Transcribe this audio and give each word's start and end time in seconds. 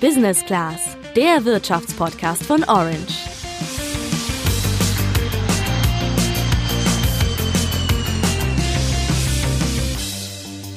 Business 0.00 0.44
Class, 0.44 0.96
der 1.14 1.42
Wirtschaftspodcast 1.44 2.44
von 2.44 2.62
Orange. 2.64 3.14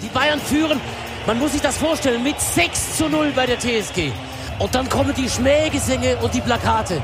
Die 0.02 0.08
Bayern 0.14 0.40
führen, 0.40 0.80
man 1.28 1.38
muss 1.38 1.52
sich 1.52 1.62
das 1.62 1.78
vorstellen, 1.78 2.24
mit 2.24 2.40
6 2.40 2.98
zu 2.98 3.10
0 3.10 3.34
bei 3.36 3.46
der 3.46 3.60
TSG. 3.60 4.12
Und 4.58 4.74
dann 4.74 4.88
kommen 4.88 5.14
die 5.14 5.30
Schmähgesänge 5.30 6.16
und 6.18 6.34
die 6.34 6.42
Plakate. 6.42 7.02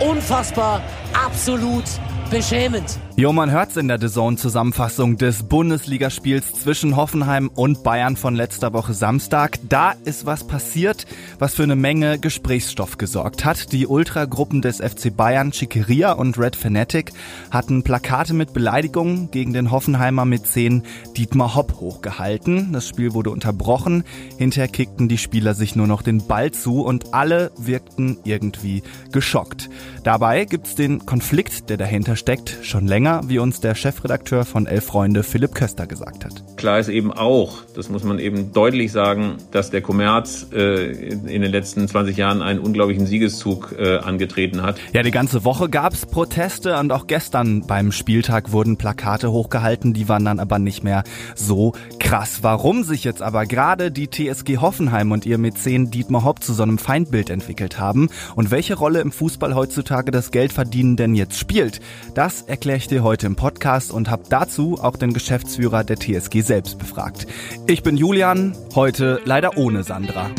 Unfassbar, 0.00 0.82
absolut 1.14 1.84
beschämend. 2.30 2.98
Jo, 3.16 3.32
man 3.32 3.52
hört's 3.52 3.76
in 3.76 3.86
der 3.86 4.00
The 4.00 4.08
Zone-Zusammenfassung 4.08 5.18
des 5.18 5.44
Bundesligaspiels 5.44 6.52
zwischen 6.52 6.96
Hoffenheim 6.96 7.48
und 7.48 7.84
Bayern 7.84 8.16
von 8.16 8.34
letzter 8.34 8.72
Woche 8.72 8.92
Samstag. 8.92 9.60
Da 9.68 9.92
ist 10.04 10.26
was 10.26 10.48
passiert, 10.48 11.06
was 11.38 11.54
für 11.54 11.62
eine 11.62 11.76
Menge 11.76 12.18
Gesprächsstoff 12.18 12.98
gesorgt 12.98 13.44
hat. 13.44 13.70
Die 13.70 13.86
Ultragruppen 13.86 14.62
des 14.62 14.78
FC 14.78 15.16
Bayern, 15.16 15.52
Chiqueria 15.52 16.10
und 16.10 16.38
Red 16.38 16.56
Fanatic, 16.56 17.12
hatten 17.52 17.84
Plakate 17.84 18.34
mit 18.34 18.52
Beleidigungen 18.52 19.30
gegen 19.30 19.52
den 19.52 19.70
Hoffenheimer 19.70 20.26
10 20.28 20.82
Dietmar 21.16 21.54
Hopp 21.54 21.78
hochgehalten. 21.78 22.72
Das 22.72 22.88
Spiel 22.88 23.14
wurde 23.14 23.30
unterbrochen. 23.30 24.02
Hinterher 24.38 24.66
kickten 24.66 25.08
die 25.08 25.18
Spieler 25.18 25.54
sich 25.54 25.76
nur 25.76 25.86
noch 25.86 26.02
den 26.02 26.26
Ball 26.26 26.50
zu 26.50 26.80
und 26.82 27.14
alle 27.14 27.52
wirkten 27.56 28.18
irgendwie 28.24 28.82
geschockt. 29.12 29.70
Dabei 30.02 30.46
gibt's 30.46 30.74
den 30.74 31.06
Konflikt, 31.06 31.70
der 31.70 31.76
dahinter 31.76 32.16
steckt, 32.16 32.58
schon 32.62 32.88
länger 32.88 33.03
länger, 33.04 33.20
wie 33.26 33.38
uns 33.38 33.60
der 33.60 33.74
Chefredakteur 33.74 34.46
von 34.46 34.66
Elf 34.66 34.86
Freunde 34.86 35.22
Philipp 35.22 35.54
Köster 35.54 35.86
gesagt 35.86 36.24
hat. 36.24 36.42
Klar 36.56 36.78
ist 36.78 36.88
eben 36.88 37.12
auch, 37.12 37.58
das 37.76 37.90
muss 37.90 38.02
man 38.02 38.18
eben 38.18 38.52
deutlich 38.52 38.92
sagen, 38.92 39.36
dass 39.50 39.70
der 39.70 39.82
Kommerz 39.82 40.46
äh, 40.54 40.90
in 40.90 41.42
den 41.42 41.50
letzten 41.50 41.86
20 41.86 42.16
Jahren 42.16 42.40
einen 42.40 42.60
unglaublichen 42.60 43.06
Siegeszug 43.06 43.74
äh, 43.78 43.98
angetreten 43.98 44.62
hat. 44.62 44.78
Ja, 44.94 45.02
die 45.02 45.10
ganze 45.10 45.44
Woche 45.44 45.68
gab's 45.68 46.06
Proteste 46.06 46.78
und 46.78 46.92
auch 46.92 47.06
gestern 47.06 47.66
beim 47.66 47.92
Spieltag 47.92 48.52
wurden 48.52 48.78
Plakate 48.78 49.30
hochgehalten, 49.30 49.92
die 49.92 50.08
waren 50.08 50.24
dann 50.24 50.40
aber 50.40 50.58
nicht 50.58 50.82
mehr 50.82 51.04
so 51.34 51.72
krass. 51.98 52.38
Warum 52.40 52.84
sich 52.84 53.04
jetzt 53.04 53.20
aber 53.20 53.44
gerade 53.44 53.90
die 53.90 54.08
TSG 54.08 54.58
Hoffenheim 54.58 55.12
und 55.12 55.26
ihr 55.26 55.36
Mäzen 55.36 55.90
Dietmar 55.90 56.24
Hopp 56.24 56.42
zu 56.42 56.54
so 56.54 56.62
einem 56.62 56.78
Feindbild 56.78 57.28
entwickelt 57.28 57.78
haben 57.78 58.08
und 58.34 58.50
welche 58.50 58.74
Rolle 58.74 59.00
im 59.00 59.12
Fußball 59.12 59.54
heutzutage 59.54 60.10
das 60.10 60.30
Geldverdienen 60.30 60.96
denn 60.96 61.14
jetzt 61.14 61.38
spielt, 61.38 61.80
das 62.14 62.40
erkläre 62.42 62.78
ich 62.78 62.88
dir 62.94 63.02
heute 63.02 63.26
im 63.26 63.34
Podcast 63.34 63.90
und 63.90 64.08
habe 64.08 64.22
dazu 64.28 64.78
auch 64.80 64.96
den 64.96 65.12
Geschäftsführer 65.12 65.82
der 65.82 65.96
TSG 65.98 66.42
selbst 66.42 66.78
befragt. 66.78 67.26
Ich 67.66 67.82
bin 67.82 67.96
Julian, 67.96 68.56
heute 68.76 69.20
leider 69.24 69.56
ohne 69.56 69.82
Sandra. 69.82 70.30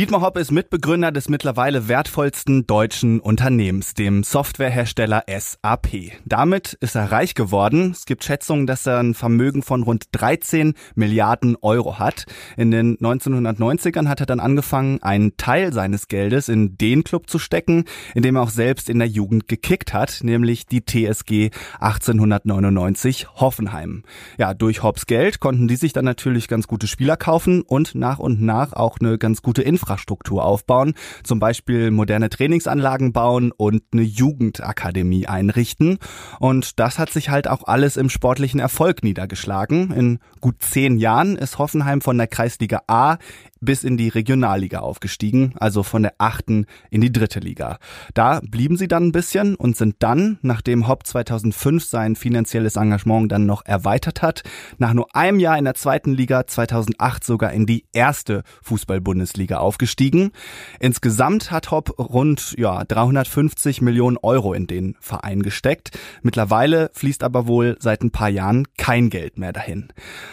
Dietmar 0.00 0.22
Hopp 0.22 0.38
ist 0.38 0.50
Mitbegründer 0.50 1.12
des 1.12 1.28
mittlerweile 1.28 1.86
wertvollsten 1.86 2.66
deutschen 2.66 3.20
Unternehmens, 3.20 3.92
dem 3.92 4.22
Softwarehersteller 4.22 5.24
SAP. 5.28 6.12
Damit 6.24 6.72
ist 6.80 6.94
er 6.94 7.12
reich 7.12 7.34
geworden. 7.34 7.90
Es 7.90 8.06
gibt 8.06 8.24
Schätzungen, 8.24 8.66
dass 8.66 8.86
er 8.86 8.96
ein 8.96 9.12
Vermögen 9.12 9.62
von 9.62 9.82
rund 9.82 10.04
13 10.12 10.72
Milliarden 10.94 11.54
Euro 11.60 11.98
hat. 11.98 12.24
In 12.56 12.70
den 12.70 12.96
1990ern 12.96 14.08
hat 14.08 14.20
er 14.20 14.24
dann 14.24 14.40
angefangen, 14.40 15.02
einen 15.02 15.36
Teil 15.36 15.70
seines 15.74 16.08
Geldes 16.08 16.48
in 16.48 16.78
den 16.78 17.04
Club 17.04 17.28
zu 17.28 17.38
stecken, 17.38 17.84
in 18.14 18.22
dem 18.22 18.36
er 18.36 18.42
auch 18.44 18.48
selbst 18.48 18.88
in 18.88 19.00
der 19.00 19.08
Jugend 19.08 19.48
gekickt 19.48 19.92
hat, 19.92 20.20
nämlich 20.22 20.64
die 20.64 20.82
TSG 20.82 21.50
1899 21.78 23.26
Hoffenheim. 23.34 24.04
Ja, 24.38 24.54
durch 24.54 24.82
Hopps 24.82 25.04
Geld 25.04 25.40
konnten 25.40 25.68
die 25.68 25.76
sich 25.76 25.92
dann 25.92 26.06
natürlich 26.06 26.48
ganz 26.48 26.66
gute 26.66 26.86
Spieler 26.86 27.18
kaufen 27.18 27.60
und 27.60 27.94
nach 27.94 28.18
und 28.18 28.40
nach 28.40 28.72
auch 28.72 28.96
eine 28.98 29.18
ganz 29.18 29.42
gute 29.42 29.60
Infrastruktur 29.60 29.89
Infrastruktur 29.90 30.44
aufbauen, 30.44 30.94
zum 31.24 31.40
Beispiel 31.40 31.90
moderne 31.90 32.30
Trainingsanlagen 32.30 33.12
bauen 33.12 33.50
und 33.50 33.82
eine 33.92 34.02
Jugendakademie 34.02 35.26
einrichten. 35.26 35.98
Und 36.38 36.78
das 36.78 36.98
hat 36.98 37.10
sich 37.10 37.28
halt 37.28 37.48
auch 37.48 37.64
alles 37.64 37.96
im 37.96 38.08
sportlichen 38.08 38.60
Erfolg 38.60 39.02
niedergeschlagen. 39.02 39.90
In 39.90 40.18
gut 40.40 40.56
zehn 40.60 40.96
Jahren 40.98 41.34
ist 41.34 41.58
Hoffenheim 41.58 42.00
von 42.00 42.16
der 42.18 42.28
Kreisliga 42.28 42.82
A 42.86 43.18
bis 43.60 43.84
in 43.84 43.96
die 43.96 44.08
Regionalliga 44.08 44.80
aufgestiegen, 44.80 45.54
also 45.56 45.82
von 45.82 46.02
der 46.02 46.14
achten 46.18 46.66
in 46.90 47.00
die 47.00 47.12
dritte 47.12 47.40
Liga. 47.40 47.78
Da 48.14 48.40
blieben 48.40 48.76
sie 48.76 48.88
dann 48.88 49.08
ein 49.08 49.12
bisschen 49.12 49.54
und 49.54 49.76
sind 49.76 49.96
dann, 49.98 50.38
nachdem 50.42 50.88
Hopp 50.88 51.06
2005 51.06 51.84
sein 51.84 52.16
finanzielles 52.16 52.76
Engagement 52.76 53.30
dann 53.30 53.44
noch 53.44 53.64
erweitert 53.66 54.22
hat, 54.22 54.42
nach 54.78 54.94
nur 54.94 55.14
einem 55.14 55.38
Jahr 55.38 55.58
in 55.58 55.64
der 55.64 55.74
zweiten 55.74 56.14
Liga 56.14 56.46
2008 56.46 57.22
sogar 57.22 57.52
in 57.52 57.66
die 57.66 57.84
erste 57.92 58.44
Fußball-Bundesliga 58.62 59.58
aufgestiegen. 59.58 60.32
Insgesamt 60.78 61.50
hat 61.50 61.70
Hopp 61.70 61.98
rund 61.98 62.54
ja, 62.56 62.84
350 62.84 63.82
Millionen 63.82 64.16
Euro 64.16 64.54
in 64.54 64.66
den 64.66 64.96
Verein 65.00 65.42
gesteckt. 65.42 65.98
Mittlerweile 66.22 66.90
fließt 66.94 67.22
aber 67.22 67.46
wohl 67.46 67.76
seit 67.78 68.02
ein 68.02 68.10
paar 68.10 68.30
Jahren 68.30 68.66
kein 68.78 69.10
Geld 69.10 69.36
mehr 69.36 69.52
dahin. 69.52 69.92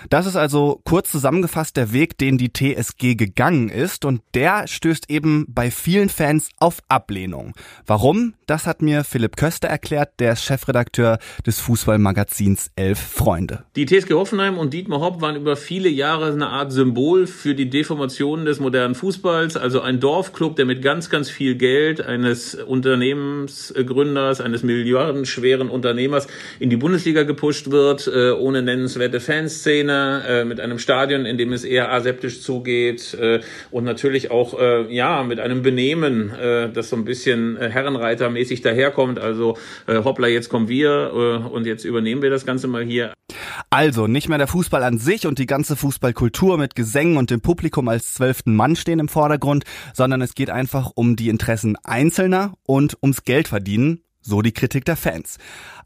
Das 0.10 0.26
ist 0.26 0.38
also 0.38 0.82
kurz 0.86 1.12
zusammengefasst 1.12 1.76
der 1.76 1.92
Weg, 1.92 2.18
den 2.18 2.38
die 2.38 2.54
TSG 2.54 3.17
gegangen 3.18 3.70
ist 3.70 4.06
und 4.06 4.22
der 4.34 4.68
stößt 4.68 5.10
eben 5.10 5.46
bei 5.50 5.72
vielen 5.72 6.10
Fans 6.10 6.50
auf 6.60 6.80
Ablehnung. 6.88 7.54
Warum? 7.86 8.34
Das 8.46 8.66
hat 8.66 8.82
mir 8.82 9.04
Philipp 9.04 9.36
Köster 9.36 9.68
erklärt, 9.68 10.12
der 10.20 10.36
Chefredakteur 10.36 11.20
des 11.46 11.60
Fußballmagazins 11.60 12.72
Elf 12.78 12.98
Freunde. 12.98 13.66
Die 13.76 13.86
TSG 13.86 14.14
Hoffenheim 14.14 14.58
und 14.58 14.74
Dietmar 14.74 15.02
Hopp 15.02 15.22
waren 15.22 15.36
über 15.36 15.58
viele 15.58 15.90
Jahre 15.90 16.32
eine 16.32 16.48
Art 16.48 16.72
Symbol 16.72 17.28
für 17.28 17.56
die 17.56 17.70
Deformation 17.70 18.46
des 18.46 18.60
modernen 18.60 18.96
Fußballs, 18.96 19.58
also 19.58 19.82
ein 19.82 20.00
Dorfclub, 20.00 20.56
der 20.56 20.66
mit 20.66 20.82
ganz, 20.82 21.10
ganz 21.10 21.30
viel 21.30 21.56
Geld 21.56 22.00
eines 22.00 22.56
Unternehmensgründers, 22.56 24.40
eines 24.40 24.64
milliardenschweren 24.64 25.70
Unternehmers 25.70 26.28
in 26.60 26.70
die 26.70 26.78
Bundesliga 26.78 27.24
gepusht 27.24 27.72
wird, 27.72 28.08
äh, 28.08 28.32
ohne 28.32 28.62
nennenswerte 28.62 29.20
Fanszene, 29.20 30.24
äh, 30.28 30.46
mit 30.46 30.60
einem 30.60 30.80
Stadion, 30.80 31.26
in 31.26 31.38
dem 31.38 31.52
es 31.52 31.64
eher 31.64 31.92
aseptisch 31.92 32.42
zugeht, 32.42 33.07
äh, 33.14 33.42
und 33.72 33.84
natürlich 33.84 34.32
auch 34.32 34.60
äh, 34.60 34.94
ja 34.94 35.24
mit 35.24 35.40
einem 35.40 35.62
Benehmen, 35.62 36.32
äh, 36.32 36.70
das 36.72 36.90
so 36.90 36.96
ein 36.96 37.06
bisschen 37.06 37.58
äh, 37.58 37.70
Herrenreitermäßig 37.70 38.62
daherkommt. 38.62 39.20
Also 39.20 39.58
äh, 39.88 40.04
hoppla, 40.04 40.28
jetzt 40.28 40.50
kommen 40.50 40.70
wir 40.70 41.12
äh, 41.14 41.48
und 41.48 41.66
jetzt 41.66 41.86
übernehmen 41.86 42.22
wir 42.22 42.30
das 42.30 42.46
Ganze 42.46 42.68
mal 42.68 42.84
hier. 42.84 43.14
Also 43.70 44.08
nicht 44.08 44.30
mehr 44.30 44.38
der 44.38 44.48
Fußball 44.48 44.84
an 44.84 44.98
sich 44.98 45.28
und 45.28 45.40
die 45.40 45.46
ganze 45.46 45.76
Fußballkultur 45.76 46.58
mit 46.58 46.76
Gesängen 46.76 47.18
und 47.18 47.30
dem 47.30 47.42
Publikum 47.42 47.88
als 47.90 48.14
zwölften 48.14 48.56
Mann 48.56 48.76
stehen 48.76 49.00
im 49.00 49.10
Vordergrund, 49.10 49.66
sondern 49.94 50.22
es 50.22 50.36
geht 50.36 50.50
einfach 50.50 50.92
um 50.96 51.16
die 51.16 51.30
Interessen 51.30 51.78
Einzelner 51.84 52.54
und 52.66 52.98
ums 53.02 53.24
Geldverdienen, 53.24 54.04
so 54.28 54.42
die 54.42 54.52
Kritik 54.52 54.86
der 54.86 54.98
Fans. 54.98 55.38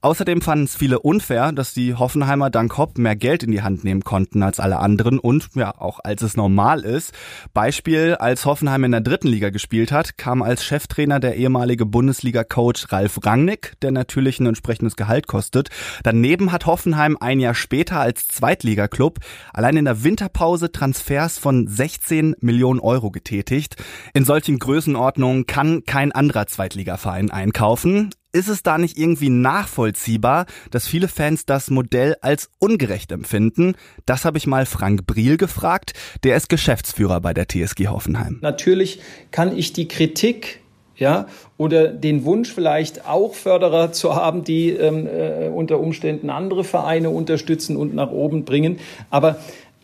Außerdem 0.02 0.42
fanden 0.42 0.66
es 0.66 0.76
viele 0.76 1.00
unfair, 1.00 1.52
dass 1.52 1.76
die 1.76 1.94
Hoffenheimer 1.94 2.50
dank 2.50 2.76
Hopp 2.76 2.98
mehr 2.98 3.16
Geld 3.16 3.44
in 3.44 3.52
die 3.52 3.62
Hand 3.62 3.84
nehmen 3.84 4.04
konnten 4.04 4.42
als 4.42 4.60
alle 4.60 4.80
anderen 4.80 5.20
und 5.20 5.50
ja, 5.54 5.76
auch 5.78 6.00
als 6.04 6.24
es 6.24 6.36
normal 6.36 6.84
ist. 6.84 7.14
Beispiel, 7.54 8.16
als 8.16 8.46
Hoffenheim 8.46 8.84
in 8.84 8.94
der 8.94 9.02
dritten 9.02 9.28
Liga 9.28 9.52
gespielt 9.52 9.92
hat, 9.92 10.18
kam 10.18 10.42
als 10.42 10.64
Cheftrainer 10.64 11.20
der 11.20 11.36
ehemalige 11.36 11.86
Bundesliga-Coach 11.86 12.92
Ralf 12.92 13.20
Rangnick, 13.24 13.74
der 13.84 13.92
natürlich 13.92 14.40
ein 14.40 14.48
entsprechendes 14.48 14.96
Gehalt 14.96 15.28
kostet. 15.28 15.70
Daneben 16.02 16.52
hat 16.52 16.66
Hoffenheim 16.66 17.16
ein 17.20 17.40
Jahr 17.40 17.54
später 17.54 18.00
als 18.00 18.28
Zweitligaklub 18.28 19.20
allein 19.54 19.78
in 19.78 19.86
der 19.86 20.04
Winterpause 20.04 20.72
Transfers 20.72 21.38
von 21.38 21.68
16 21.68 22.38
Millionen 22.40 22.80
Euro 22.80 23.12
getätigt. 23.12 23.76
In 24.16 24.26
solchen 24.26 24.58
Größenordnungen 24.58 25.46
kann 25.46 25.84
kein 25.86 26.12
anderer 26.12 26.48
Zweitligaverein 26.48 27.30
einkaufen. 27.30 28.10
Ist 28.34 28.48
es 28.48 28.64
da 28.64 28.78
nicht 28.78 28.98
irgendwie 28.98 29.30
nachvollziehbar, 29.30 30.46
dass 30.70 30.88
viele 30.88 31.10
Fans 31.10 31.46
das 31.46 31.70
Modell 31.70 32.16
als 32.22 32.50
ungerecht 32.60 33.12
empfinden? 33.12 33.76
Das 34.06 34.24
habe 34.24 34.38
ich 34.38 34.48
mal 34.48 34.66
Frank 34.66 35.06
Briel 35.06 35.36
gefragt. 35.36 35.94
Der 36.24 36.38
ist 36.38 36.48
Geschäftsführer 36.48 37.20
bei 37.20 37.34
der 37.34 37.48
TSG 37.48 37.88
Hoffenheim. 37.88 38.40
Natürlich 38.42 39.02
kann 39.32 39.58
ich 39.58 39.74
die 39.74 39.90
Kritik 39.90 40.62
ja, 40.96 41.26
oder 41.58 41.88
den 41.88 42.26
Wunsch 42.26 42.54
vielleicht 42.54 43.08
auch 43.08 43.34
Förderer 43.34 43.92
zu 43.92 44.16
haben, 44.16 44.44
die 44.44 44.70
ähm, 44.70 45.08
äh, 45.08 45.48
unter 45.48 45.80
Umständen 45.80 46.30
andere 46.30 46.64
Vereine 46.64 47.10
unterstützen 47.10 47.76
und 47.76 47.96
nach 47.96 48.12
oben 48.12 48.46
bringen. 48.46 48.78
Aber 49.10 49.40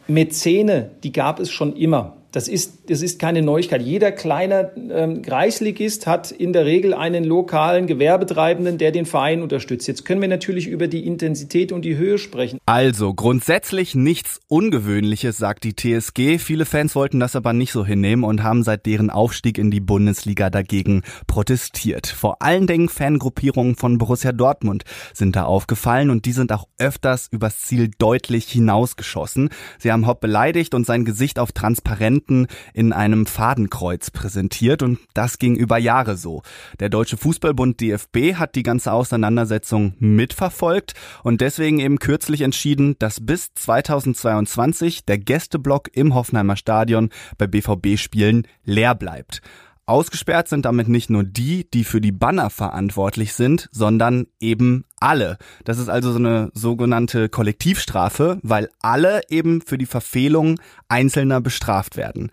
Mäzene, 0.08 0.92
die 1.04 1.12
gab 1.12 1.40
es 1.40 1.52
schon 1.52 1.76
immer. 1.76 2.18
Das 2.38 2.48
ist, 2.48 2.92
das 2.92 3.02
ist 3.02 3.18
keine 3.18 3.42
Neuigkeit. 3.42 3.82
Jeder 3.82 4.12
kleine 4.12 4.72
ähm, 4.92 5.24
Kreisligist 5.24 6.06
hat 6.06 6.30
in 6.30 6.54
der 6.54 6.66
Regel 6.66 6.94
einen 6.94 7.24
lokalen 7.24 7.88
Gewerbetreibenden, 7.88 8.78
der 8.78 8.92
den 8.92 9.08
Verein 9.08 9.42
unterstützt. 9.42 9.88
Jetzt 9.88 10.06
können 10.06 10.22
wir 10.22 10.28
natürlich 10.28 10.68
über 10.68 10.88
die 10.88 11.08
Intensität 11.08 11.72
und 11.72 11.82
die 11.84 11.98
Höhe 11.98 12.20
sprechen. 12.20 12.60
Also 12.68 13.16
grundsätzlich 13.16 13.96
nichts 13.96 14.40
Ungewöhnliches, 14.50 15.40
sagt 15.40 15.64
die 15.64 15.76
TSG. 15.76 16.38
Viele 16.38 16.66
Fans 16.66 16.94
wollten 16.94 17.20
das 17.20 17.36
aber 17.36 17.54
nicht 17.54 17.72
so 17.72 17.84
hinnehmen 17.84 18.24
und 18.24 18.44
haben 18.44 18.62
seit 18.62 18.86
deren 18.86 19.10
Aufstieg 19.10 19.58
in 19.58 19.72
die 19.72 19.80
Bundesliga 19.80 20.52
dagegen 20.52 21.02
protestiert. 21.26 22.06
Vor 22.06 22.44
allen 22.44 22.68
Dingen 22.68 22.88
Fangruppierungen 22.88 23.76
von 23.76 23.98
Borussia 23.98 24.32
Dortmund 24.32 24.84
sind 25.12 25.36
da 25.36 25.46
aufgefallen 25.46 26.12
und 26.12 26.26
die 26.26 26.34
sind 26.34 26.52
auch 26.52 26.68
öfters 26.78 27.30
übers 27.32 27.62
Ziel 27.62 27.90
deutlich 27.98 28.48
hinausgeschossen. 28.48 29.50
Sie 29.80 29.92
haben 29.92 30.06
Hopp 30.06 30.22
beleidigt 30.22 30.76
und 30.76 30.86
sein 30.86 31.04
Gesicht 31.04 31.40
auf 31.40 31.52
Transparent 31.52 32.27
hinten 32.28 32.48
in 32.74 32.94
einem 32.94 33.26
Fadenkreuz 33.26 34.12
präsentiert 34.12 34.84
und 34.84 35.00
das 35.14 35.40
ging 35.40 35.56
über 35.56 35.78
Jahre 35.78 36.18
so. 36.18 36.44
Der 36.80 36.90
Deutsche 36.90 37.18
Fußballbund 37.18 37.80
DFB 37.80 38.36
hat 38.36 38.56
die 38.56 38.64
ganze 38.64 38.92
Auseinandersetzung 38.92 39.94
mitverfolgt 40.00 40.94
und 41.24 41.42
deswegen 41.42 41.80
eben 41.80 42.00
kürzlich 42.00 42.42
entschieden, 42.42 42.96
dass 43.00 43.26
bis 43.26 43.54
2022 43.54 45.06
der 45.06 45.18
Gästeblock 45.18 45.90
im 45.94 46.14
Hoffenheimer 46.14 46.58
Stadion 46.58 47.10
bei 47.38 47.48
BVB-Spielen 47.48 48.48
leer 48.64 48.96
bleibt. 48.96 49.42
Ausgesperrt 49.88 50.50
sind 50.50 50.66
damit 50.66 50.90
nicht 50.90 51.10
nur 51.10 51.24
die, 51.24 51.66
die 51.72 51.86
für 51.86 52.02
die 52.02 52.12
Banner 52.12 52.50
verantwortlich 52.50 53.34
sind, 53.34 53.70
sondern 53.72 54.28
eben 54.42 54.84
alle. 55.00 55.38
Das 55.64 55.80
ist 55.80 55.88
also 55.88 56.12
so 56.12 56.20
eine 56.20 56.52
sogenannte 56.54 57.30
Kollektivstrafe, 57.30 58.38
weil 58.44 58.70
alle 58.82 59.22
eben 59.30 59.62
für 59.62 59.78
die 59.78 59.86
Verfehlung 59.86 60.60
Einzelner 60.90 61.40
bestraft 61.40 61.96
werden. 61.96 62.32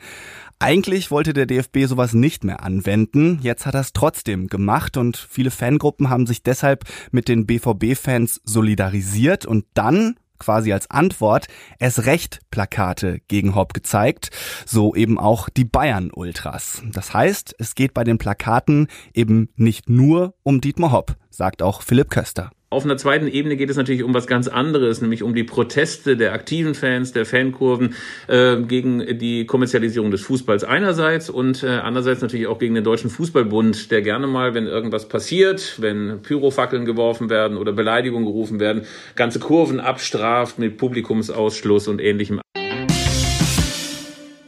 Eigentlich 0.59 1.13
wollte 1.13 1.33
der 1.33 1.47
DFB 1.47 1.85
sowas 1.87 2.13
nicht 2.13 2.43
mehr 2.43 2.65
anwenden, 2.65 3.39
jetzt 3.43 3.67
hat 3.67 3.75
er 3.75 3.83
es 3.83 3.93
trotzdem 3.93 4.49
gemacht 4.49 4.97
und 4.97 5.17
viele 5.17 5.53
Fangruppen 5.53 6.11
haben 6.11 6.27
sich 6.27 6.43
deshalb 6.43 6.85
mit 7.13 7.29
den 7.29 7.47
BVB-Fans 7.47 8.41
solidarisiert 8.45 9.47
und 9.47 9.67
dann 9.75 10.17
quasi 10.45 10.73
als 10.73 10.91
Antwort 10.91 11.49
es 11.79 12.05
recht 12.05 12.41
Plakate 12.51 13.21
gegen 13.29 13.55
Hopp 13.55 13.73
gezeigt, 13.73 14.31
so 14.67 14.95
eben 14.95 15.19
auch 15.19 15.49
die 15.49 15.65
Bayern 15.65 16.11
Ultras. 16.13 16.83
Das 16.93 17.15
heißt, 17.15 17.55
es 17.59 17.75
geht 17.75 17.95
bei 17.95 18.05
den 18.05 18.19
Plakaten 18.19 18.89
eben 19.15 19.49
nicht 19.57 19.89
nur 19.89 20.35
um 20.43 20.61
Dietmar 20.61 20.93
Hopp, 20.93 21.17
sagt 21.31 21.63
auch 21.63 21.81
Philipp 21.81 22.11
Köster. 22.11 22.51
Auf 22.75 22.85
einer 22.85 22.97
zweiten 22.97 23.29
Ebene 23.29 23.57
geht 23.57 23.71
es 23.71 23.77
natürlich 23.77 24.03
um 24.03 24.15
was 24.15 24.27
ganz 24.27 24.49
anderes, 24.49 25.01
nämlich 25.01 25.23
um 25.23 25.33
die 25.33 25.45
Proteste 25.45 26.17
der 26.17 26.33
aktiven 26.33 26.75
Fans, 26.75 27.13
der 27.13 27.25
Fankurven 27.25 27.95
äh, 28.27 28.57
gegen 28.63 29.17
die 29.17 29.47
Kommerzialisierung 29.47 30.11
des 30.11 30.23
Fußballs 30.23 30.65
einerseits 30.65 31.31
und 31.31 31.63
äh, 31.63 31.69
andererseits 31.69 32.21
natürlich 32.21 32.49
auch 32.49 32.59
gegen 32.59 32.75
den 32.75 32.83
Deutschen 32.83 33.11
Fußballbund, 33.11 33.93
der 33.93 34.03
gerne 34.03 34.27
mal, 34.27 34.55
wenn 34.55 34.67
irgendwas 34.67 35.09
passiert, 35.09 35.77
wenn 35.79 36.21
Pyrofackeln 36.23 36.85
geworfen 36.85 37.31
werden 37.31 37.59
oder 37.59 37.73
Beleidigungen 37.73 38.27
gerufen 38.27 38.59
werden, 38.59 38.83
ganze 39.15 39.39
Kurven 39.39 39.79
abstraft 39.79 40.59
mit 40.59 40.77
Publikumsausschluss 40.77 41.87
und 41.87 42.01
ähnlichem. 42.01 42.41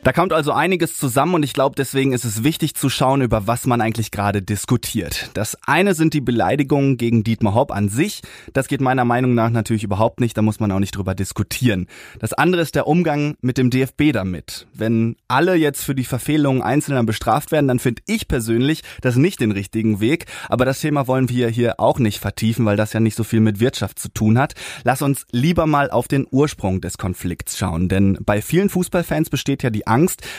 Da 0.07 0.13
kommt 0.13 0.33
also 0.33 0.53
einiges 0.53 0.97
zusammen 0.97 1.35
und 1.35 1.43
ich 1.43 1.53
glaube, 1.53 1.75
deswegen 1.77 2.13
ist 2.13 2.25
es 2.25 2.45
wichtig 2.45 2.77
zu 2.77 2.89
schauen, 2.89 3.23
über 3.23 3.49
was 3.49 3.67
man 3.67 3.81
eigentlich 3.81 4.13
gerade 4.13 4.41
diskutiert. 4.41 5.31
Das 5.35 5.59
eine 5.67 5.95
sind 5.95 6.15
die 6.15 6.21
Beleidigungen 6.21 6.97
gegen 6.97 7.25
Dietmar 7.25 7.55
Hopp 7.55 7.73
an 7.73 7.89
sich. 7.89 8.21
Das 8.53 8.69
geht 8.69 8.81
meiner 8.81 9.05
Meinung 9.05 9.35
nach 9.35 9.51
natürlich 9.51 9.83
überhaupt 9.83 10.21
nicht, 10.21 10.39
da 10.39 10.43
muss 10.43 10.61
man 10.61 10.71
auch 10.71 10.79
nicht 10.79 10.95
drüber 10.95 11.17
diskutieren. 11.17 11.89
Das 12.21 12.33
andere 12.33 12.63
ist 12.63 12.77
der 12.77 12.87
Umgang 12.87 13.35
mit 13.41 13.59
dem 13.59 13.69
DFB 13.69 14.13
damit. 14.13 14.69
Wenn 14.73 15.17
alle 15.27 15.57
jetzt 15.57 15.83
für 15.83 15.97
die 15.97 16.05
Verfehlungen 16.05 16.63
Einzelner 16.63 17.03
bestraft 17.03 17.51
werden, 17.51 17.67
dann 17.67 17.81
finde 17.81 18.03
ich 18.07 18.29
persönlich 18.29 18.85
das 19.01 19.17
nicht 19.17 19.41
den 19.41 19.51
richtigen 19.51 19.99
Weg. 19.99 20.27
Aber 20.49 20.65
das 20.65 20.79
Thema 20.79 21.09
wollen 21.09 21.29
wir 21.31 21.49
hier 21.49 21.81
auch 21.81 21.99
nicht 21.99 22.21
vertiefen, 22.21 22.65
weil 22.65 22.77
das 22.77 22.93
ja 22.93 23.01
nicht 23.01 23.17
so 23.17 23.25
viel 23.25 23.41
mit 23.41 23.59
Wirtschaft 23.59 23.99
zu 23.99 24.09
tun 24.11 24.39
hat. 24.39 24.55
Lass 24.85 25.03
uns 25.03 25.27
lieber 25.33 25.67
mal 25.67 25.91
auf 25.91 26.07
den 26.07 26.29
Ursprung 26.31 26.81
des 26.81 26.97
Konflikts 26.97 27.59
schauen, 27.59 27.89
denn 27.89 28.19
bei 28.25 28.41
vielen 28.41 28.69
Fußballfans 28.69 29.31
besteht 29.31 29.65
ja 29.65 29.71
die 29.71 29.89
Angst, 29.89 29.96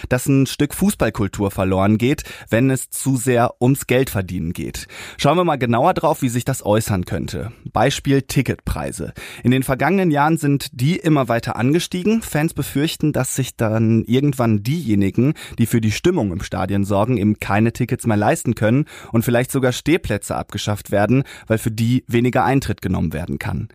dass 0.10 0.28
ein 0.28 0.46
Stück 0.46 0.74
Fußballkultur 0.74 1.52
verloren 1.52 1.98
geht, 1.98 2.24
wenn 2.50 2.70
es 2.70 2.90
zu 2.90 3.18
sehr 3.18 3.56
ums 3.62 3.88
Geld 3.88 4.10
verdienen 4.10 4.54
geht. 4.54 4.88
Schauen 5.18 5.38
wir 5.38 5.44
mal 5.44 5.58
genauer 5.58 5.94
drauf, 5.94 6.22
wie 6.22 6.30
sich 6.30 6.46
das 6.46 6.66
äußern 6.66 7.06
könnte. 7.06 7.52
Beispiel 7.74 8.22
Ticketpreise. 8.22 9.14
In 9.44 9.52
den 9.52 9.64
vergangenen 9.64 10.12
Jahren 10.12 10.38
sind 10.38 10.70
die 10.72 10.96
immer 10.98 11.28
weiter 11.28 11.56
angestiegen. 11.56 12.22
Fans 12.22 12.54
befürchten, 12.54 13.14
dass 13.14 13.36
sich 13.36 13.56
dann 13.56 14.04
irgendwann 14.04 14.64
diejenigen, 14.64 15.34
die 15.58 15.66
für 15.66 15.82
die 15.82 15.92
Stimmung 15.92 16.32
im 16.32 16.44
Stadion 16.44 16.86
sorgen, 16.86 17.18
eben 17.18 17.40
keine 17.40 17.74
Tickets 17.74 18.06
mehr 18.06 18.18
leisten 18.18 18.56
können 18.56 18.86
und 19.12 19.24
vielleicht 19.24 19.52
sogar 19.52 19.72
Stehplätze 19.72 20.36
abgeschafft 20.36 20.92
werden, 20.92 21.24
weil 21.48 21.58
für 21.58 21.72
die 21.72 22.04
weniger 22.08 22.44
Eintritt 22.44 22.82
genommen 22.82 23.14
werden 23.14 23.40
kann. 23.40 23.70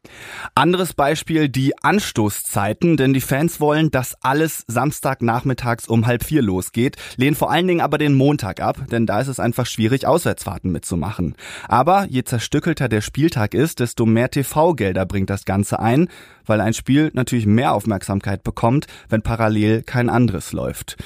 Anderes 0.54 0.94
Beispiel 0.94 1.48
die 1.48 1.78
Anstoßzeiten, 1.82 2.96
denn 2.96 3.14
die 3.14 3.20
Fans 3.20 3.60
wollen, 3.60 3.90
dass 3.90 4.16
alles 4.22 4.64
Samstagnachmittag 4.68 5.71
nachmittags 5.72 5.88
um 5.88 6.06
halb 6.06 6.24
vier 6.24 6.42
losgeht, 6.42 6.96
lehnen 7.16 7.36
vor 7.36 7.50
allen 7.50 7.66
Dingen 7.66 7.80
aber 7.80 7.98
den 7.98 8.14
Montag 8.14 8.60
ab, 8.60 8.76
denn 8.90 9.06
da 9.06 9.20
ist 9.20 9.28
es 9.28 9.40
einfach 9.40 9.66
schwierig, 9.66 10.06
Auswärtsfahrten 10.06 10.70
mitzumachen. 10.70 11.34
Aber 11.68 12.06
je 12.08 12.24
zerstückelter 12.24 12.88
der 12.88 13.00
Spieltag 13.00 13.54
ist, 13.54 13.80
desto 13.80 14.06
mehr 14.06 14.30
TV-Gelder 14.30 15.06
bringt 15.06 15.30
das 15.30 15.44
Ganze 15.44 15.80
ein, 15.80 16.08
weil 16.44 16.60
ein 16.60 16.74
Spiel 16.74 17.10
natürlich 17.14 17.46
mehr 17.46 17.72
Aufmerksamkeit 17.72 18.42
bekommt, 18.42 18.86
wenn 19.08 19.22
parallel 19.22 19.82
kein 19.82 20.08
anderes 20.08 20.52
läuft. 20.52 20.96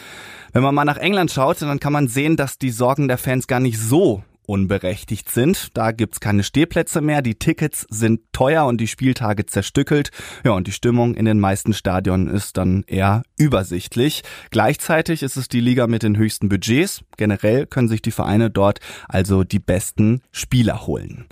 Wenn 0.53 0.63
man 0.63 0.75
mal 0.75 0.85
nach 0.85 0.97
England 0.97 1.31
schaut, 1.31 1.61
dann 1.61 1.81
kann 1.81 1.93
man 1.93 2.09
sehen, 2.09 2.37
dass 2.37 2.59
die 2.59 2.71
Sorgen 2.71 3.09
der 3.09 3.19
Fans 3.19 3.47
gar 3.47 3.61
nicht 3.61 3.79
so 3.79 4.23
unberechtigt 4.46 5.31
sind. 5.31 5.76
Da 5.76 5.93
gibt's 5.93 6.20
keine 6.20 6.43
Stehplätze 6.43 7.00
mehr, 7.00 7.22
die 7.22 7.34
Tickets 7.34 7.87
sind 7.90 8.20
teuer 8.32 8.66
und 8.66 8.81
die 8.81 8.88
Spieltage 8.88 9.46
zerstückelt. 9.46 10.10
Ja, 10.44 10.52
und 10.52 10.66
die 10.66 10.72
Stimmung 10.72 11.14
in 11.14 11.25
den 11.25 11.40
meisten 11.40 11.72
Stadionen 11.72 12.28
ist 12.28 12.56
dann 12.56 12.84
eher 12.87 13.22
übersichtlich. 13.37 14.22
Gleichzeitig 14.50 15.22
ist 15.22 15.37
es 15.37 15.48
die 15.48 15.60
Liga 15.60 15.87
mit 15.87 16.02
den 16.02 16.16
höchsten 16.16 16.48
Budgets. 16.48 17.02
Generell 17.16 17.66
können 17.66 17.88
sich 17.88 18.02
die 18.02 18.10
Vereine 18.10 18.50
dort 18.50 18.81
also 19.08 19.44
die 19.44 19.58
besten 19.58 20.22
Spieler 20.32 20.87
holen. 20.87 21.26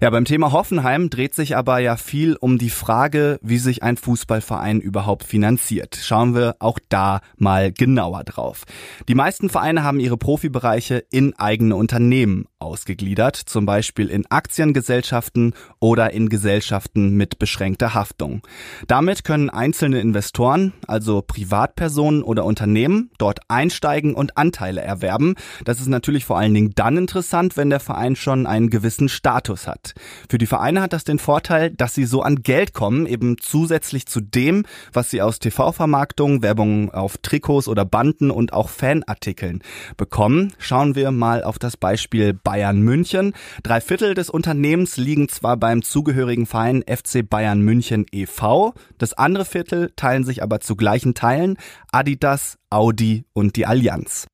Ja, 0.00 0.10
beim 0.10 0.24
Thema 0.24 0.52
Hoffenheim 0.52 1.10
dreht 1.10 1.34
sich 1.34 1.56
aber 1.56 1.78
ja 1.78 1.96
viel 1.96 2.36
um 2.36 2.58
die 2.58 2.70
Frage, 2.70 3.38
wie 3.42 3.58
sich 3.58 3.82
ein 3.82 3.96
Fußballverein 3.96 4.80
überhaupt 4.80 5.24
finanziert. 5.24 5.98
Schauen 6.02 6.34
wir 6.34 6.56
auch 6.58 6.78
da 6.88 7.20
mal 7.36 7.72
genauer 7.72 8.24
drauf. 8.24 8.64
Die 9.08 9.14
meisten 9.14 9.48
Vereine 9.48 9.82
haben 9.82 10.00
ihre 10.00 10.16
Profibereiche 10.16 11.04
in 11.10 11.38
eigene 11.38 11.76
Unternehmen 11.76 12.46
ausgegliedert, 12.60 13.36
zum 13.36 13.66
Beispiel 13.66 14.08
in 14.08 14.26
Aktiengesellschaften 14.30 15.54
oder 15.78 16.12
in 16.12 16.28
Gesellschaften 16.28 17.16
mit 17.16 17.38
beschränkter 17.38 17.94
Haftung. 17.94 18.42
Damit 18.86 19.24
können 19.24 19.50
einzelne 19.50 20.00
Investoren, 20.00 20.72
also 20.86 21.22
Privatpersonen 21.22 22.22
oder 22.22 22.44
Unternehmen, 22.44 23.10
dort 23.18 23.40
einsteigen 23.48 24.14
und 24.14 24.36
Anteile 24.36 24.82
erwerben. 24.82 25.34
Das 25.64 25.80
ist 25.80 25.88
natürlich 25.88 26.24
vor 26.24 26.38
allen 26.38 26.54
Dingen 26.54 26.72
dann 26.74 26.96
interessant, 26.96 27.56
wenn 27.56 27.70
der 27.70 27.80
Verein 27.80 28.14
schon 28.14 28.46
einen 28.46 28.70
gewissen 28.70 29.08
Status 29.08 29.66
hat. 29.66 29.94
Für 30.28 30.38
die 30.38 30.46
Vereine 30.46 30.82
hat 30.82 30.92
das 30.92 31.04
den 31.04 31.18
Vorteil, 31.18 31.70
dass 31.70 31.94
sie 31.94 32.04
so 32.04 32.22
an 32.22 32.42
Geld 32.42 32.74
kommen, 32.74 33.06
eben 33.06 33.36
zusätzlich 33.38 34.06
zu 34.06 34.20
dem, 34.20 34.64
was 34.92 35.10
sie 35.10 35.22
aus 35.22 35.38
TV-Vermarktung, 35.38 36.42
Werbung 36.42 36.92
auf 36.92 37.18
Trikots 37.18 37.68
oder 37.68 37.84
Banden 37.84 38.30
und 38.30 38.52
auch 38.52 38.68
Fanartikeln 38.68 39.62
bekommen. 39.96 40.52
Schauen 40.58 40.94
wir 40.94 41.10
mal 41.10 41.42
auf 41.42 41.58
das 41.58 41.76
Beispiel 41.76 42.34
Bayern 42.50 42.80
München. 42.80 43.32
Drei 43.62 43.80
Viertel 43.80 44.14
des 44.14 44.28
Unternehmens 44.28 44.96
liegen 44.96 45.28
zwar 45.28 45.56
beim 45.56 45.84
zugehörigen 45.84 46.46
Verein 46.46 46.82
FC 46.82 47.22
Bayern 47.22 47.60
München 47.60 48.06
e.V., 48.10 48.74
das 48.98 49.12
andere 49.12 49.44
Viertel 49.44 49.92
teilen 49.94 50.24
sich 50.24 50.42
aber 50.42 50.58
zu 50.58 50.74
gleichen 50.74 51.14
Teilen 51.14 51.58
Adidas, 51.92 52.58
Audi 52.68 53.24
und 53.32 53.54
die 53.54 53.66
Allianz. 53.66 54.26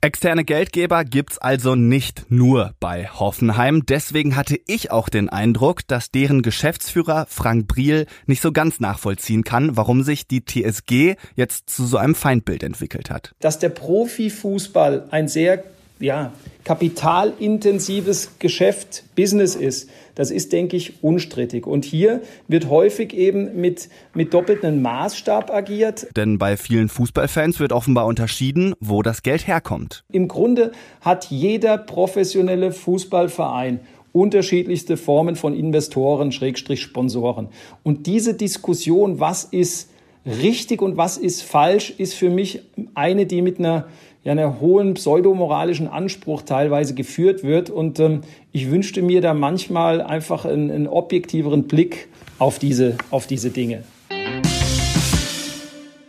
Externe 0.00 0.44
Geldgeber 0.44 1.04
gibt's 1.04 1.38
also 1.38 1.76
nicht 1.76 2.26
nur 2.30 2.74
bei 2.80 3.06
Hoffenheim. 3.06 3.86
Deswegen 3.86 4.34
hatte 4.34 4.58
ich 4.66 4.90
auch 4.90 5.08
den 5.08 5.28
Eindruck, 5.28 5.86
dass 5.86 6.10
deren 6.10 6.42
Geschäftsführer 6.42 7.26
Frank 7.28 7.68
Briel 7.68 8.06
nicht 8.26 8.42
so 8.42 8.50
ganz 8.50 8.80
nachvollziehen 8.80 9.44
kann, 9.44 9.76
warum 9.76 10.02
sich 10.02 10.26
die 10.26 10.44
TSG 10.44 11.14
jetzt 11.36 11.70
zu 11.70 11.86
so 11.86 11.96
einem 11.96 12.16
Feindbild 12.16 12.64
entwickelt 12.64 13.10
hat. 13.10 13.34
Dass 13.38 13.60
der 13.60 13.68
Profifußball 13.68 15.06
ein 15.12 15.28
sehr 15.28 15.62
ja, 15.98 16.32
kapitalintensives 16.64 18.38
Geschäft, 18.38 19.04
Business 19.16 19.54
ist, 19.54 19.88
das 20.14 20.30
ist, 20.30 20.52
denke 20.52 20.76
ich, 20.76 21.02
unstrittig. 21.02 21.66
Und 21.66 21.84
hier 21.84 22.22
wird 22.48 22.68
häufig 22.68 23.12
eben 23.14 23.60
mit, 23.60 23.88
mit 24.14 24.32
doppeltem 24.34 24.82
Maßstab 24.82 25.50
agiert. 25.50 26.08
Denn 26.16 26.38
bei 26.38 26.56
vielen 26.56 26.88
Fußballfans 26.88 27.60
wird 27.60 27.72
offenbar 27.72 28.06
unterschieden, 28.06 28.74
wo 28.80 29.02
das 29.02 29.22
Geld 29.22 29.46
herkommt. 29.46 30.04
Im 30.10 30.26
Grunde 30.26 30.72
hat 31.02 31.26
jeder 31.26 31.78
professionelle 31.78 32.72
Fußballverein 32.72 33.80
unterschiedlichste 34.12 34.96
Formen 34.96 35.36
von 35.36 35.54
Investoren, 35.54 36.32
Schrägstrich 36.32 36.80
Sponsoren. 36.80 37.48
Und 37.82 38.06
diese 38.06 38.32
Diskussion, 38.32 39.20
was 39.20 39.44
ist 39.44 39.90
richtig 40.24 40.80
und 40.80 40.96
was 40.96 41.18
ist 41.18 41.42
falsch, 41.42 41.92
ist 41.98 42.14
für 42.14 42.30
mich 42.30 42.62
eine, 42.94 43.26
die 43.26 43.42
mit 43.42 43.58
einer 43.58 43.88
ja, 44.26 44.32
einer 44.32 44.60
hohen 44.60 44.94
pseudomoralischen 44.94 45.86
Anspruch 45.86 46.42
teilweise 46.42 46.94
geführt 46.94 47.44
wird. 47.44 47.70
Und 47.70 48.00
ähm, 48.00 48.22
ich 48.50 48.72
wünschte 48.72 49.00
mir 49.00 49.20
da 49.20 49.34
manchmal 49.34 50.00
einfach 50.00 50.44
einen, 50.44 50.68
einen 50.72 50.88
objektiveren 50.88 51.68
Blick 51.68 52.08
auf 52.40 52.58
diese, 52.58 52.96
auf 53.12 53.28
diese 53.28 53.50
Dinge. 53.50 53.84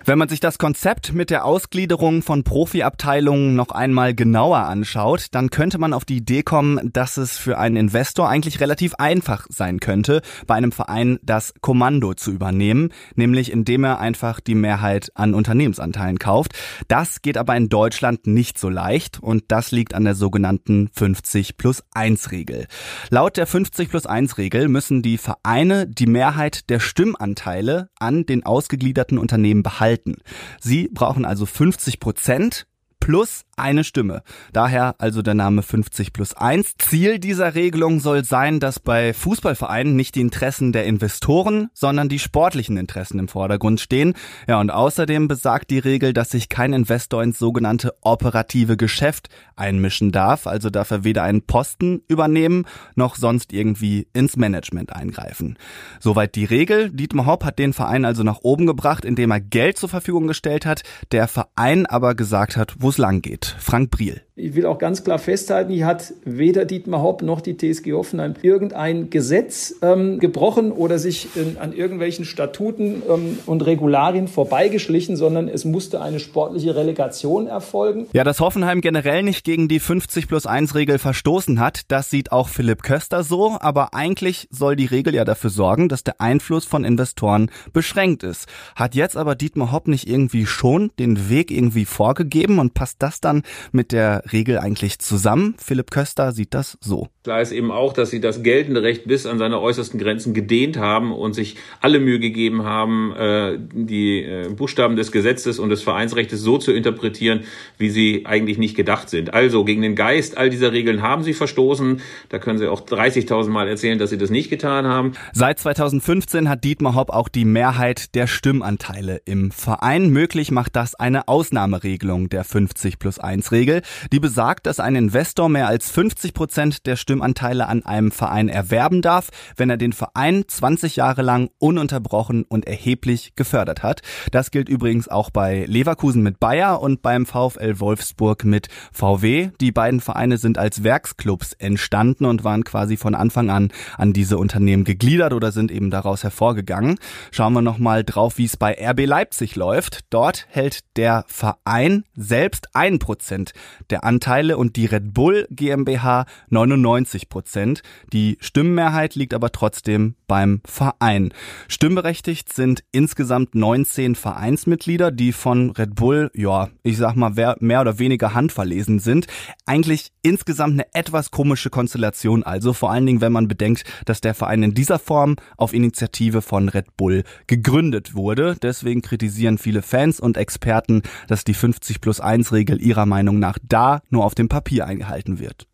Wenn 0.07 0.19
man 0.19 0.29
sich 0.29 0.39
das 0.39 0.57
Konzept 0.57 1.11
mit 1.11 1.29
der 1.29 1.43
Ausgliederung 1.43 2.21
von 2.21 2.45
Profiabteilungen 2.45 3.57
noch 3.57 3.71
einmal 3.71 4.15
genauer 4.15 4.59
anschaut, 4.59 5.25
dann 5.31 5.49
könnte 5.49 5.79
man 5.79 5.91
auf 5.91 6.05
die 6.05 6.15
Idee 6.15 6.43
kommen, 6.43 6.93
dass 6.93 7.17
es 7.17 7.37
für 7.37 7.57
einen 7.57 7.75
Investor 7.75 8.29
eigentlich 8.29 8.61
relativ 8.61 8.95
einfach 8.95 9.47
sein 9.49 9.81
könnte, 9.81 10.21
bei 10.45 10.55
einem 10.55 10.71
Verein 10.71 11.19
das 11.23 11.53
Kommando 11.59 12.13
zu 12.13 12.31
übernehmen, 12.31 12.93
nämlich 13.15 13.51
indem 13.51 13.83
er 13.83 13.99
einfach 13.99 14.39
die 14.39 14.55
Mehrheit 14.55 15.11
an 15.13 15.33
Unternehmensanteilen 15.33 16.19
kauft. 16.19 16.53
Das 16.87 17.21
geht 17.21 17.37
aber 17.37 17.57
in 17.57 17.67
Deutschland 17.67 18.27
nicht 18.27 18.57
so 18.57 18.69
leicht 18.69 19.21
und 19.21 19.43
das 19.49 19.71
liegt 19.71 19.93
an 19.93 20.05
der 20.05 20.15
sogenannten 20.15 20.87
50 20.93 21.57
plus 21.57 21.83
1 21.93 22.31
Regel. 22.31 22.67
Laut 23.09 23.35
der 23.35 23.45
50 23.45 23.89
plus 23.89 24.05
1 24.05 24.37
Regel 24.37 24.69
müssen 24.69 25.01
die 25.01 25.17
Vereine 25.17 25.85
die 25.85 26.07
Mehrheit 26.07 26.69
der 26.69 26.79
Stimmanteile 26.79 27.89
an 27.99 28.25
den 28.25 28.45
ausgegliederten 28.45 29.17
Unternehmen 29.17 29.63
behalten 29.63 29.96
halten. 29.97 30.15
Sie 30.59 30.89
brauchen 30.89 31.25
also 31.25 31.45
50 31.45 31.99
Prozent 31.99 32.67
plus 32.99 33.43
eine 33.57 33.83
Stimme. 33.83 34.23
Daher 34.53 34.95
also 34.99 35.21
der 35.21 35.33
Name 35.33 35.63
50 35.63 36.13
plus 36.13 36.33
1. 36.33 36.75
Ziel 36.77 37.19
dieser 37.19 37.55
Regelung 37.55 37.99
soll 37.99 38.23
sein, 38.23 38.59
dass 38.59 38.79
bei 38.79 39.13
Fußballvereinen 39.13 39.95
nicht 39.95 40.15
die 40.15 40.21
Interessen 40.21 40.71
der 40.71 40.85
Investoren, 40.85 41.69
sondern 41.73 42.09
die 42.09 42.19
sportlichen 42.19 42.77
Interessen 42.77 43.19
im 43.19 43.27
Vordergrund 43.27 43.79
stehen. 43.79 44.13
Ja, 44.47 44.59
und 44.59 44.69
außerdem 44.69 45.27
besagt 45.27 45.69
die 45.71 45.79
Regel, 45.79 46.13
dass 46.13 46.29
sich 46.29 46.49
kein 46.49 46.73
Investor 46.73 47.23
ins 47.23 47.39
sogenannte 47.39 47.93
operative 48.01 48.77
Geschäft 48.77 49.29
einmischen 49.55 50.11
darf, 50.11 50.47
also 50.47 50.69
darf 50.69 50.91
er 50.91 51.03
weder 51.03 51.23
einen 51.23 51.41
Posten 51.41 52.01
übernehmen, 52.07 52.65
noch 52.95 53.15
sonst 53.15 53.53
irgendwie 53.53 54.07
ins 54.13 54.37
Management 54.37 54.93
eingreifen. 54.93 55.57
Soweit 55.99 56.35
die 56.35 56.45
Regel. 56.45 56.91
Dietmar 56.91 57.25
Hopp 57.25 57.43
hat 57.43 57.59
den 57.59 57.73
Verein 57.73 58.05
also 58.05 58.23
nach 58.23 58.39
oben 58.41 58.65
gebracht, 58.67 59.05
indem 59.05 59.31
er 59.31 59.39
Geld 59.39 59.77
zur 59.77 59.89
Verfügung 59.89 60.27
gestellt 60.27 60.65
hat, 60.65 60.83
der 61.11 61.27
Verein 61.27 61.85
aber 61.85 62.15
gesagt 62.15 62.57
hat, 62.57 62.75
wo 62.79 62.89
es 62.89 62.97
lang 62.97 63.21
geht. 63.21 63.46
Frank 63.59 63.91
Briel. 63.91 64.21
Ich 64.39 64.53
will 64.53 64.67
auch 64.67 64.77
ganz 64.77 65.03
klar 65.03 65.17
festhalten, 65.17 65.73
hier 65.73 65.87
hat 65.87 66.13
weder 66.23 66.65
Dietmar 66.65 67.01
Hopp 67.01 67.23
noch 67.23 67.41
die 67.41 67.57
TSG 67.57 67.93
Hoffenheim 67.93 68.35
irgendein 68.43 69.09
Gesetz 69.09 69.73
ähm, 69.81 70.19
gebrochen 70.19 70.71
oder 70.71 70.99
sich 70.99 71.29
in, 71.35 71.57
an 71.57 71.73
irgendwelchen 71.73 72.23
Statuten 72.23 73.01
ähm, 73.09 73.39
und 73.47 73.65
Regularien 73.65 74.27
vorbeigeschlichen, 74.27 75.15
sondern 75.15 75.47
es 75.47 75.65
musste 75.65 76.01
eine 76.01 76.19
sportliche 76.19 76.75
Relegation 76.75 77.47
erfolgen. 77.47 78.05
Ja, 78.13 78.23
dass 78.23 78.39
Hoffenheim 78.39 78.81
generell 78.81 79.23
nicht 79.23 79.43
gegen 79.43 79.67
die 79.67 79.79
50 79.79 80.27
plus 80.27 80.45
1 80.45 80.75
Regel 80.75 80.99
verstoßen 80.99 81.59
hat, 81.59 81.81
das 81.87 82.11
sieht 82.11 82.31
auch 82.31 82.47
Philipp 82.47 82.83
Köster 82.83 83.23
so, 83.23 83.57
aber 83.59 83.95
eigentlich 83.95 84.47
soll 84.51 84.75
die 84.75 84.85
Regel 84.85 85.15
ja 85.15 85.25
dafür 85.25 85.49
sorgen, 85.49 85.89
dass 85.89 86.03
der 86.03 86.21
Einfluss 86.21 86.65
von 86.65 86.83
Investoren 86.83 87.49
beschränkt 87.73 88.21
ist. 88.21 88.47
Hat 88.75 88.93
jetzt 88.93 89.17
aber 89.17 89.33
Dietmar 89.33 89.71
Hopp 89.71 89.87
nicht 89.87 90.07
irgendwie 90.07 90.45
schon 90.45 90.91
den 90.99 91.29
Weg 91.31 91.49
irgendwie 91.49 91.85
vorgegeben 91.85 92.59
und 92.59 92.75
passt 92.75 92.97
das 92.99 93.19
dann 93.19 93.36
mit 93.71 93.91
der 93.91 94.23
Regel 94.31 94.59
eigentlich 94.59 94.99
zusammen? 94.99 95.55
Philipp 95.57 95.91
Köster 95.91 96.31
sieht 96.31 96.53
das 96.53 96.77
so. 96.81 97.09
Klar 97.27 97.41
ist 97.41 97.51
eben 97.51 97.71
auch, 97.71 97.91
dass 97.91 98.09
sie 98.09 98.21
das 98.21 98.41
geltende 98.41 98.83
Recht 98.83 99.05
bis 99.05 99.25
an 99.25 99.37
seine 99.37 99.59
äußersten 99.59 99.99
Grenzen 99.99 100.33
gedehnt 100.33 100.77
haben 100.77 101.11
und 101.11 101.33
sich 101.33 101.57
alle 101.81 101.99
Mühe 101.99 102.19
gegeben 102.19 102.63
haben, 102.63 103.13
äh, 103.17 103.57
die 103.73 104.23
äh, 104.23 104.47
Buchstaben 104.47 104.95
des 104.95 105.11
Gesetzes 105.11 105.59
und 105.59 105.67
des 105.67 105.83
Vereinsrechts 105.83 106.39
so 106.39 106.57
zu 106.57 106.71
interpretieren, 106.71 107.41
wie 107.77 107.89
sie 107.89 108.25
eigentlich 108.25 108.57
nicht 108.57 108.77
gedacht 108.77 109.09
sind. 109.09 109.33
Also 109.33 109.65
gegen 109.65 109.81
den 109.81 109.93
Geist 109.93 110.37
all 110.37 110.49
dieser 110.49 110.71
Regeln 110.71 111.01
haben 111.01 111.23
sie 111.23 111.33
verstoßen. 111.33 111.99
Da 112.29 112.39
können 112.39 112.59
sie 112.59 112.71
auch 112.71 112.79
30.000 112.79 113.49
Mal 113.49 113.67
erzählen, 113.67 113.99
dass 113.99 114.09
sie 114.09 114.17
das 114.17 114.29
nicht 114.29 114.49
getan 114.49 114.85
haben. 114.85 115.11
Seit 115.33 115.59
2015 115.59 116.47
hat 116.47 116.63
Dietmar 116.63 116.95
Hopp 116.95 117.09
auch 117.09 117.27
die 117.27 117.43
Mehrheit 117.43 118.15
der 118.15 118.27
Stimmanteile 118.27 119.19
im 119.25 119.51
Verein. 119.51 120.11
Möglich 120.11 120.49
macht 120.51 120.77
das 120.77 120.95
eine 120.95 121.27
Ausnahmeregelung 121.27 122.29
der 122.29 122.45
50 122.45 122.99
plus 122.99 123.19
1 123.19 123.51
Regel. 123.51 123.81
Die 124.13 124.21
besagt, 124.21 124.65
dass 124.65 124.79
ein 124.79 124.95
Investor 124.95 125.49
mehr 125.49 125.67
als 125.67 125.91
50 125.91 126.33
Prozent 126.33 126.85
der 126.85 126.95
Stimmanteile 127.17 127.67
an 127.67 127.83
einem 127.83 128.11
Verein 128.11 128.47
erwerben 128.47 129.01
darf, 129.01 129.29
wenn 129.55 129.71
er 129.71 129.77
den 129.77 129.91
Verein 129.91 130.43
20 130.47 130.97
Jahre 130.97 131.23
lang 131.23 131.49
ununterbrochen 131.57 132.43
und 132.43 132.67
erheblich 132.67 133.33
gefördert 133.35 133.81
hat. 133.81 134.01
Das 134.31 134.51
gilt 134.51 134.69
übrigens 134.69 135.07
auch 135.07 135.31
bei 135.31 135.65
Leverkusen 135.67 136.21
mit 136.21 136.39
Bayer 136.39 136.79
und 136.79 137.01
beim 137.01 137.25
VfL 137.25 137.79
Wolfsburg 137.79 138.45
mit 138.45 138.67
VW. 138.91 139.49
Die 139.59 139.71
beiden 139.71 139.99
Vereine 139.99 140.37
sind 140.37 140.59
als 140.59 140.83
Werksclubs 140.83 141.53
entstanden 141.53 142.25
und 142.25 142.43
waren 142.43 142.63
quasi 142.63 142.97
von 142.97 143.15
Anfang 143.15 143.49
an 143.49 143.71
an 143.97 144.13
diese 144.13 144.37
Unternehmen 144.37 144.83
gegliedert 144.83 145.33
oder 145.33 145.51
sind 145.51 145.71
eben 145.71 145.89
daraus 145.89 146.23
hervorgegangen. 146.23 146.99
Schauen 147.31 147.53
wir 147.53 147.63
nochmal 147.63 148.03
drauf, 148.03 148.37
wie 148.37 148.45
es 148.45 148.57
bei 148.57 148.77
RB 148.79 149.07
Leipzig 149.07 149.55
läuft. 149.55 150.01
Dort 150.11 150.45
hält 150.49 150.81
der 150.97 151.25
Verein 151.27 152.03
selbst 152.15 152.67
ein 152.73 152.99
Prozent 152.99 153.53
der 153.89 154.03
Anteile 154.03 154.57
und 154.57 154.75
die 154.75 154.85
Red 154.85 155.15
Bull 155.15 155.47
GmbH 155.49 156.25
99 156.49 157.06
Prozent. 157.29 157.81
Die 158.13 158.37
Stimmenmehrheit 158.39 159.15
liegt 159.15 159.33
aber 159.33 159.51
trotzdem 159.51 160.15
beim 160.27 160.61
Verein. 160.65 161.33
Stimmberechtigt 161.67 162.53
sind 162.53 162.83
insgesamt 162.91 163.55
19 163.55 164.15
Vereinsmitglieder, 164.15 165.11
die 165.11 165.31
von 165.31 165.71
Red 165.71 165.95
Bull, 165.95 166.29
ja, 166.33 166.69
ich 166.83 166.97
sag 166.97 167.15
mal, 167.15 167.31
mehr 167.59 167.81
oder 167.81 167.99
weniger 167.99 168.33
handverlesen 168.33 168.99
sind. 168.99 169.27
Eigentlich 169.65 170.11
insgesamt 170.21 170.73
eine 170.73 170.93
etwas 170.93 171.31
komische 171.31 171.69
Konstellation, 171.69 172.43
also 172.43 172.73
vor 172.73 172.91
allen 172.91 173.05
Dingen, 173.05 173.21
wenn 173.21 173.31
man 173.31 173.47
bedenkt, 173.47 173.83
dass 174.05 174.21
der 174.21 174.33
Verein 174.33 174.63
in 174.63 174.73
dieser 174.73 174.99
Form 174.99 175.37
auf 175.55 175.73
Initiative 175.73 176.41
von 176.41 176.69
Red 176.69 176.97
Bull 176.97 177.23
gegründet 177.47 178.15
wurde. 178.15 178.57
Deswegen 178.61 179.01
kritisieren 179.01 179.57
viele 179.57 179.81
Fans 179.81 180.19
und 180.19 180.37
Experten, 180.37 181.03
dass 181.27 181.43
die 181.43 181.53
50 181.53 182.01
plus 182.01 182.19
1 182.19 182.51
Regel 182.51 182.81
ihrer 182.81 183.05
Meinung 183.05 183.39
nach 183.39 183.57
da 183.63 184.01
nur 184.09 184.25
auf 184.25 184.35
dem 184.35 184.49
Papier 184.49 184.85
eingehalten 184.85 185.39
wird. 185.39 185.67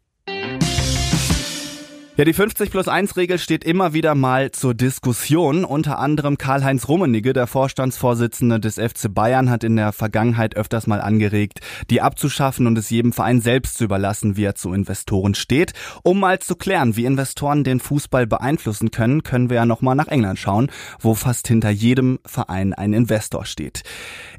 Ja, 2.16 2.26
die 2.26 2.34
50 2.34 2.70
plus 2.70 2.88
1 2.88 3.18
Regel 3.18 3.40
steht 3.40 3.64
immer 3.64 3.94
wieder 3.94 4.14
mal 4.14 4.52
zur 4.52 4.76
Diskussion. 4.76 5.66
Unter 5.66 5.98
anderem 5.98 6.38
Karl-Heinz 6.38 6.88
Rummenigge, 6.88 7.34
der 7.34 7.48
Vorstandsvorsitzende 7.48 8.60
des 8.60 8.76
FC 8.76 9.12
Bayern, 9.12 9.50
hat 9.50 9.64
in 9.64 9.76
der 9.78 9.94
Vergangenheit 9.94 10.56
öfters 10.56 10.86
mal 10.86 11.02
angeregt, 11.02 11.62
die 11.90 12.02
abzuschaffen 12.02 12.68
und 12.68 12.78
es 12.78 12.92
jedem 12.92 13.14
Verein 13.14 13.42
selbst 13.42 13.80
zu 13.80 13.86
überlassen, 13.86 14.38
wie 14.38 14.44
er 14.44 14.54
zu 14.54 14.74
Investoren 14.74 15.34
steht. 15.34 15.74
Um 16.04 16.20
mal 16.20 16.38
zu 16.38 16.56
klären, 16.56 16.96
wie 16.96 17.06
Investoren 17.06 17.64
den 17.64 17.80
Fußball 17.80 18.28
beeinflussen 18.28 18.92
können, 18.92 19.24
können 19.24 19.50
wir 19.50 19.56
ja 19.56 19.66
nochmal 19.66 19.96
nach 19.96 20.08
England 20.08 20.38
schauen, 20.38 20.70
wo 21.00 21.16
fast 21.16 21.48
hinter 21.48 21.72
jedem 21.72 22.20
Verein 22.28 22.76
ein 22.76 22.94
Investor 22.94 23.44
steht. 23.48 23.82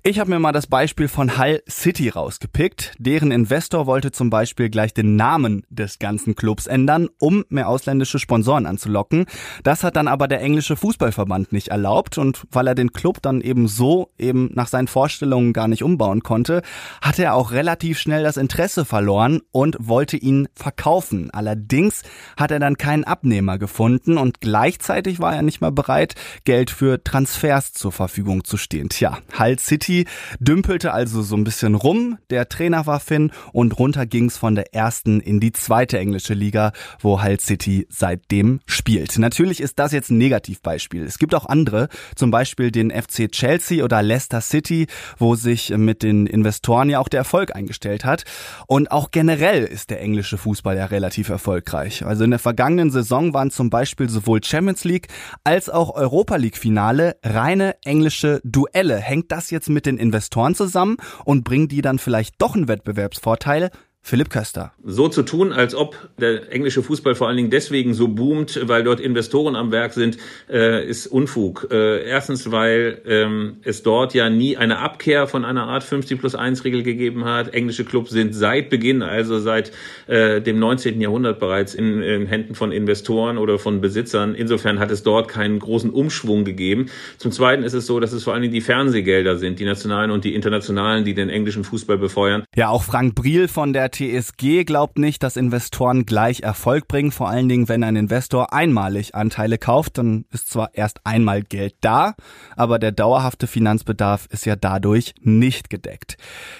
Ich 0.04 0.20
habe 0.20 0.30
mir 0.30 0.38
mal 0.38 0.52
das 0.52 0.68
Beispiel 0.68 1.08
von 1.08 1.38
Hull 1.38 1.60
City 1.68 2.10
rausgepickt. 2.10 2.92
Deren 2.98 3.32
Investor 3.32 3.86
wollte 3.86 4.12
zum 4.12 4.30
Beispiel 4.30 4.70
gleich 4.70 4.94
den 4.94 5.16
Namen 5.16 5.64
des 5.70 5.98
ganzen 5.98 6.36
Clubs 6.36 6.68
ändern, 6.68 7.08
um 7.18 7.44
mehr 7.48 7.63
ausländische 7.68 8.18
Sponsoren 8.18 8.66
anzulocken. 8.66 9.26
Das 9.62 9.84
hat 9.84 9.96
dann 9.96 10.08
aber 10.08 10.28
der 10.28 10.40
englische 10.40 10.76
Fußballverband 10.76 11.52
nicht 11.52 11.68
erlaubt 11.68 12.18
und 12.18 12.42
weil 12.50 12.66
er 12.66 12.74
den 12.74 12.92
Club 12.92 13.22
dann 13.22 13.40
eben 13.40 13.68
so 13.68 14.10
eben 14.18 14.50
nach 14.54 14.68
seinen 14.68 14.88
Vorstellungen 14.88 15.52
gar 15.52 15.68
nicht 15.68 15.82
umbauen 15.82 16.22
konnte, 16.22 16.62
hat 17.00 17.18
er 17.18 17.34
auch 17.34 17.52
relativ 17.52 17.98
schnell 17.98 18.22
das 18.22 18.36
Interesse 18.36 18.84
verloren 18.84 19.40
und 19.52 19.76
wollte 19.80 20.16
ihn 20.16 20.48
verkaufen. 20.54 21.30
Allerdings 21.30 22.02
hat 22.36 22.50
er 22.50 22.58
dann 22.58 22.78
keinen 22.78 23.04
Abnehmer 23.04 23.58
gefunden 23.58 24.18
und 24.18 24.40
gleichzeitig 24.40 25.20
war 25.20 25.34
er 25.34 25.42
nicht 25.42 25.60
mal 25.60 25.72
bereit, 25.72 26.14
Geld 26.44 26.70
für 26.70 27.02
Transfers 27.04 27.72
zur 27.72 27.92
Verfügung 27.92 28.44
zu 28.44 28.56
stehen. 28.56 28.88
Tja, 28.88 29.18
Hull 29.38 29.58
City 29.58 29.84
City 29.84 30.06
dümpelte 30.40 30.92
also 30.92 31.22
so 31.22 31.36
ein 31.36 31.44
bisschen 31.44 31.74
rum, 31.74 32.18
der 32.30 32.48
Trainer 32.48 32.86
war 32.86 33.00
Finn 33.00 33.32
und 33.52 33.78
runter 33.78 34.06
ging's 34.06 34.36
von 34.36 34.54
der 34.54 34.74
ersten 34.74 35.20
in 35.20 35.40
die 35.40 35.52
zweite 35.52 35.98
englische 35.98 36.34
Liga, 36.34 36.72
wo 37.00 37.22
Hull 37.22 37.40
City 37.40 37.53
seitdem 37.88 38.60
spielt. 38.66 39.18
Natürlich 39.18 39.60
ist 39.60 39.78
das 39.78 39.92
jetzt 39.92 40.10
ein 40.10 40.18
Negativbeispiel. 40.18 41.04
Es 41.04 41.18
gibt 41.18 41.34
auch 41.34 41.46
andere, 41.46 41.88
zum 42.16 42.30
Beispiel 42.30 42.70
den 42.70 42.90
FC 42.90 43.30
Chelsea 43.30 43.84
oder 43.84 44.02
Leicester 44.02 44.40
City, 44.40 44.86
wo 45.18 45.34
sich 45.34 45.70
mit 45.70 46.02
den 46.02 46.26
Investoren 46.26 46.90
ja 46.90 46.98
auch 46.98 47.08
der 47.08 47.20
Erfolg 47.20 47.54
eingestellt 47.54 48.04
hat. 48.04 48.24
Und 48.66 48.90
auch 48.90 49.10
generell 49.10 49.64
ist 49.64 49.90
der 49.90 50.00
englische 50.00 50.38
Fußball 50.38 50.76
ja 50.76 50.86
relativ 50.86 51.28
erfolgreich. 51.28 52.04
Also 52.04 52.24
in 52.24 52.30
der 52.30 52.38
vergangenen 52.38 52.90
Saison 52.90 53.34
waren 53.34 53.50
zum 53.50 53.70
Beispiel 53.70 54.08
sowohl 54.08 54.42
Champions 54.42 54.84
League 54.84 55.08
als 55.44 55.68
auch 55.68 55.94
Europa 55.94 56.36
League 56.36 56.58
Finale 56.58 57.16
reine 57.22 57.76
englische 57.84 58.40
Duelle. 58.44 58.96
Hängt 58.98 59.32
das 59.32 59.50
jetzt 59.50 59.68
mit 59.68 59.86
den 59.86 59.98
Investoren 59.98 60.54
zusammen 60.54 60.96
und 61.24 61.44
bringen 61.44 61.68
die 61.68 61.82
dann 61.82 61.98
vielleicht 61.98 62.40
doch 62.40 62.54
einen 62.54 62.68
Wettbewerbsvorteil? 62.68 63.70
Philipp 64.06 64.28
Köster. 64.28 64.72
So 64.84 65.08
zu 65.08 65.22
tun, 65.22 65.50
als 65.50 65.74
ob 65.74 65.96
der 66.20 66.52
englische 66.52 66.82
Fußball 66.82 67.14
vor 67.14 67.26
allen 67.26 67.38
Dingen 67.38 67.48
deswegen 67.48 67.94
so 67.94 68.08
boomt, 68.08 68.60
weil 68.64 68.84
dort 68.84 69.00
Investoren 69.00 69.56
am 69.56 69.72
Werk 69.72 69.94
sind, 69.94 70.18
äh, 70.50 70.86
ist 70.86 71.06
Unfug. 71.06 71.68
Äh, 71.70 72.06
erstens, 72.06 72.50
weil 72.50 73.00
ähm, 73.06 73.56
es 73.62 73.82
dort 73.82 74.12
ja 74.12 74.28
nie 74.28 74.58
eine 74.58 74.80
Abkehr 74.80 75.26
von 75.26 75.46
einer 75.46 75.68
Art 75.68 75.84
50 75.84 76.20
plus 76.20 76.34
1 76.34 76.64
Regel 76.64 76.82
gegeben 76.82 77.24
hat. 77.24 77.54
Englische 77.54 77.86
Clubs 77.86 78.10
sind 78.10 78.34
seit 78.34 78.68
Beginn, 78.68 79.00
also 79.00 79.38
seit 79.38 79.72
äh, 80.06 80.42
dem 80.42 80.58
19. 80.58 81.00
Jahrhundert 81.00 81.40
bereits 81.40 81.72
in, 81.72 82.02
in 82.02 82.26
Händen 82.26 82.54
von 82.54 82.72
Investoren 82.72 83.38
oder 83.38 83.58
von 83.58 83.80
Besitzern. 83.80 84.34
Insofern 84.34 84.80
hat 84.80 84.90
es 84.90 85.02
dort 85.02 85.28
keinen 85.28 85.58
großen 85.58 85.88
Umschwung 85.88 86.44
gegeben. 86.44 86.90
Zum 87.16 87.32
Zweiten 87.32 87.62
ist 87.62 87.72
es 87.72 87.86
so, 87.86 88.00
dass 88.00 88.12
es 88.12 88.22
vor 88.22 88.34
allen 88.34 88.42
Dingen 88.42 88.52
die 88.52 88.60
Fernsehgelder 88.60 89.38
sind, 89.38 89.60
die 89.60 89.64
nationalen 89.64 90.10
und 90.10 90.24
die 90.24 90.34
internationalen, 90.34 91.06
die 91.06 91.14
den 91.14 91.30
englischen 91.30 91.64
Fußball 91.64 91.96
befeuern. 91.96 92.44
Ja, 92.54 92.68
auch 92.68 92.82
Frank 92.82 93.14
Briel 93.14 93.48
von 93.48 93.72
der 93.72 93.93
TSG 93.94 94.64
glaubt 94.64 94.98
nicht, 94.98 95.22
dass 95.22 95.36
Investoren 95.36 96.04
gleich 96.04 96.40
Erfolg 96.40 96.88
bringen. 96.88 97.12
Vor 97.12 97.28
allen 97.28 97.48
Dingen, 97.48 97.68
wenn 97.68 97.84
ein 97.84 97.94
Investor 97.94 98.52
einmalig 98.52 99.14
Anteile 99.14 99.56
kauft, 99.56 99.98
dann 99.98 100.24
ist 100.32 100.50
zwar 100.50 100.74
erst 100.74 101.00
einmal 101.04 101.42
Geld 101.42 101.76
da, 101.80 102.14
aber 102.56 102.80
der 102.80 102.90
dauerhafte 102.90 103.46
Finanzbedarf 103.46 104.26
ist 104.30 104.46
ja 104.46 104.56
dadurch 104.56 105.14
nicht 105.20 105.70
gedeckt. 105.70 106.16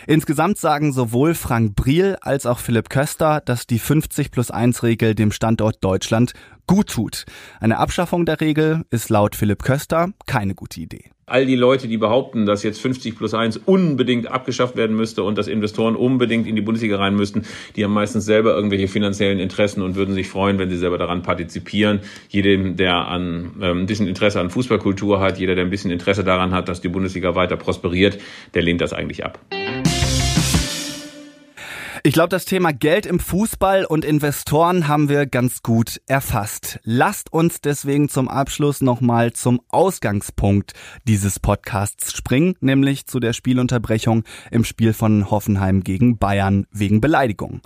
Insgesamt 0.07 0.59
sagen 0.59 0.93
sowohl 0.93 1.35
Frank 1.35 1.75
Briel 1.75 2.17
als 2.21 2.47
auch 2.47 2.61
Philipp 2.61 2.89
Köster, 2.89 3.41
dass 3.41 3.67
die 3.67 3.81
50 3.81 4.31
plus 4.31 4.53
1 4.53 4.85
Regel 4.85 5.17
dem 5.17 5.33
Standort 5.33 5.83
Deutschland 5.83 6.35
gut 6.67 6.91
tut. 6.91 7.25
Eine 7.61 7.79
Abschaffung 7.79 8.27
der 8.27 8.41
Regel 8.41 8.85
ist 8.91 9.11
laut 9.11 9.35
Philipp 9.35 9.65
Köster 9.65 10.11
keine 10.27 10.55
gute 10.55 10.81
Idee. 10.81 11.14
All 11.27 11.47
die 11.47 11.57
Leute, 11.57 11.89
die 11.89 11.97
behaupten, 11.97 12.45
dass 12.45 12.63
jetzt 12.63 12.81
50 12.83 13.17
plus 13.17 13.33
1 13.33 13.57
unbedingt 13.65 14.31
abgeschafft 14.31 14.77
werden 14.77 14.95
müsste 14.95 15.23
und 15.23 15.39
dass 15.39 15.49
Investoren 15.49 15.97
unbedingt 15.97 16.47
in 16.47 16.55
die 16.55 16.61
Bundesliga 16.61 16.99
rein 16.99 17.17
müssten, 17.17 17.47
die 17.77 17.85
haben 17.85 17.95
meistens 17.95 18.27
selber 18.27 18.55
irgendwelche 18.55 18.89
finanziellen 18.89 19.39
Interessen 19.39 19.81
und 19.81 19.95
würden 19.95 20.15
sich 20.15 20.29
freuen, 20.29 20.59
wenn 20.59 20.69
sie 20.69 20.77
selber 20.77 20.99
daran 20.99 21.23
partizipieren. 21.23 22.01
Jedem, 22.29 22.77
der 22.77 23.09
an, 23.09 23.53
ähm, 23.63 23.81
ein 23.81 23.87
bisschen 23.87 24.07
Interesse 24.07 24.39
an 24.39 24.51
Fußballkultur 24.51 25.21
hat, 25.21 25.39
jeder, 25.39 25.55
der 25.55 25.65
ein 25.65 25.71
bisschen 25.71 25.91
Interesse 25.91 26.25
daran 26.25 26.53
hat, 26.53 26.69
dass 26.69 26.83
die 26.83 26.89
Bundesliga 26.89 27.35
weiter 27.35 27.57
prosperiert, 27.57 28.19
der 28.53 28.63
lehnt 28.63 28.83
das 28.83 28.93
eigentlich 28.93 29.25
ab. 29.25 29.39
Ich 32.07 32.13
glaube, 32.13 32.29
das 32.29 32.45
Thema 32.45 32.75
Geld 32.75 33.07
im 33.07 33.19
Fußball 33.19 33.87
und 33.87 34.05
Investoren 34.05 34.89
haben 34.89 35.09
wir 35.09 35.25
ganz 35.25 35.63
gut 35.63 36.03
erfasst. 36.07 36.79
Lasst 36.83 37.33
uns 37.33 37.63
deswegen 37.63 38.11
zum 38.11 38.29
Abschluss 38.29 38.83
nochmal 38.83 39.33
zum 39.33 39.63
Ausgangspunkt 39.71 40.75
dieses 41.09 41.41
Podcasts 41.41 42.13
springen, 42.15 42.57
nämlich 42.61 43.07
zu 43.07 43.21
der 43.21 43.33
Spielunterbrechung 43.33 44.25
im 44.51 44.65
Spiel 44.65 44.93
von 44.93 45.31
Hoffenheim 45.31 45.83
gegen 45.83 46.19
Bayern 46.19 46.67
wegen 46.71 47.01
Beleidigung. 47.01 47.63